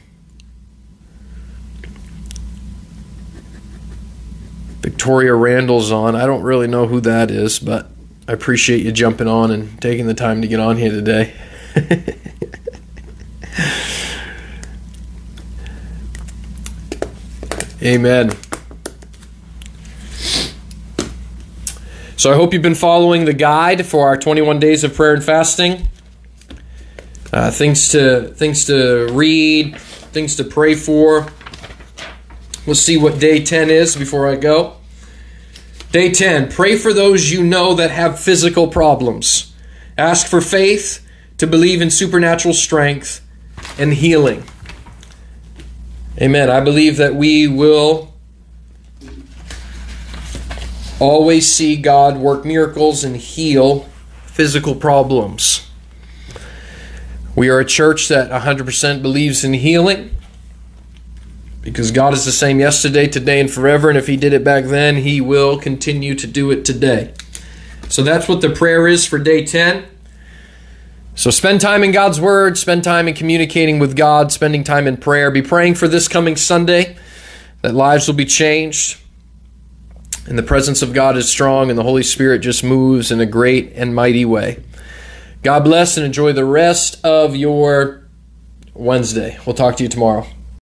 Victoria 4.81 5.33
Randall's 5.33 5.89
on. 5.89 6.17
I 6.17 6.25
don't 6.25 6.41
really 6.41 6.67
know 6.67 6.85
who 6.85 6.99
that 6.99 7.31
is, 7.31 7.59
but 7.59 7.89
I 8.27 8.33
appreciate 8.33 8.83
you 8.83 8.91
jumping 8.91 9.29
on 9.29 9.51
and 9.51 9.81
taking 9.81 10.07
the 10.07 10.13
time 10.13 10.41
to 10.41 10.49
get 10.49 10.59
on 10.59 10.75
here 10.75 10.91
today. 10.91 11.33
Amen. 17.81 18.31
So 22.17 22.33
I 22.33 22.35
hope 22.35 22.51
you've 22.51 22.61
been 22.61 22.75
following 22.75 23.23
the 23.23 23.31
guide 23.31 23.85
for 23.85 24.09
our 24.09 24.17
21 24.17 24.59
days 24.59 24.83
of 24.83 24.93
prayer 24.93 25.13
and 25.13 25.23
fasting. 25.23 25.87
Uh, 27.33 27.51
things 27.51 27.89
to 27.89 28.33
things 28.35 28.65
to 28.65 29.07
read, 29.11 29.77
things 29.77 30.35
to 30.37 30.43
pray 30.43 30.75
for. 30.75 31.27
We'll 32.65 32.75
see 32.75 32.97
what 32.97 33.19
day 33.19 33.43
10 33.43 33.69
is 33.69 33.95
before 33.95 34.27
I 34.27 34.35
go. 34.35 34.77
Day 35.91 36.11
10 36.11 36.51
Pray 36.51 36.77
for 36.77 36.93
those 36.93 37.31
you 37.31 37.43
know 37.43 37.73
that 37.75 37.91
have 37.91 38.19
physical 38.19 38.67
problems. 38.67 39.53
Ask 39.97 40.27
for 40.27 40.41
faith 40.41 41.05
to 41.37 41.47
believe 41.47 41.81
in 41.81 41.89
supernatural 41.89 42.53
strength 42.53 43.25
and 43.77 43.93
healing. 43.93 44.43
Amen. 46.19 46.49
I 46.49 46.61
believe 46.61 46.97
that 46.97 47.15
we 47.15 47.47
will 47.47 48.13
always 50.99 51.51
see 51.51 51.75
God 51.75 52.17
work 52.17 52.43
miracles 52.43 53.03
and 53.03 53.15
heal 53.15 53.83
physical 54.25 54.75
problems. 54.75 55.66
We 57.37 57.49
are 57.49 57.59
a 57.59 57.65
church 57.65 58.07
that 58.07 58.31
100% 58.31 59.03
believes 59.03 59.43
in 59.43 59.53
healing 59.53 60.09
because 61.61 61.91
God 61.91 62.15
is 62.15 62.25
the 62.25 62.31
same 62.31 62.59
yesterday, 62.59 63.07
today, 63.07 63.39
and 63.39 63.47
forever. 63.47 63.89
And 63.89 63.97
if 63.97 64.07
He 64.07 64.17
did 64.17 64.33
it 64.33 64.43
back 64.43 64.65
then, 64.65 64.95
He 64.95 65.21
will 65.21 65.59
continue 65.59 66.15
to 66.15 66.25
do 66.25 66.49
it 66.49 66.65
today. 66.65 67.13
So 67.89 68.01
that's 68.01 68.27
what 68.27 68.41
the 68.41 68.49
prayer 68.49 68.87
is 68.87 69.05
for 69.05 69.19
day 69.19 69.45
10. 69.45 69.85
So 71.13 71.29
spend 71.29 71.61
time 71.61 71.83
in 71.83 71.91
God's 71.91 72.19
Word, 72.19 72.57
spend 72.57 72.83
time 72.83 73.07
in 73.07 73.13
communicating 73.13 73.77
with 73.77 73.95
God, 73.95 74.31
spending 74.31 74.63
time 74.63 74.87
in 74.87 74.97
prayer. 74.97 75.29
Be 75.29 75.43
praying 75.43 75.75
for 75.75 75.87
this 75.87 76.07
coming 76.07 76.37
Sunday 76.37 76.97
that 77.61 77.75
lives 77.75 78.07
will 78.07 78.15
be 78.15 78.25
changed. 78.25 78.99
And 80.25 80.39
the 80.39 80.43
presence 80.43 80.81
of 80.81 80.91
God 80.91 81.15
is 81.15 81.29
strong, 81.29 81.69
and 81.69 81.77
the 81.77 81.83
Holy 81.83 82.01
Spirit 82.01 82.39
just 82.39 82.63
moves 82.63 83.11
in 83.11 83.21
a 83.21 83.27
great 83.27 83.73
and 83.75 83.93
mighty 83.93 84.25
way. 84.25 84.63
God 85.47 85.63
bless 85.63 85.95
and 85.95 86.05
enjoy 86.05 86.33
the 86.33 86.43
rest 86.43 86.99
of 87.05 87.33
your 87.33 88.05
Wednesday. 88.73 89.39
We'll 89.45 89.55
talk 89.55 89.77
to 89.77 89.83
you 89.83 89.87
tomorrow. 89.87 90.27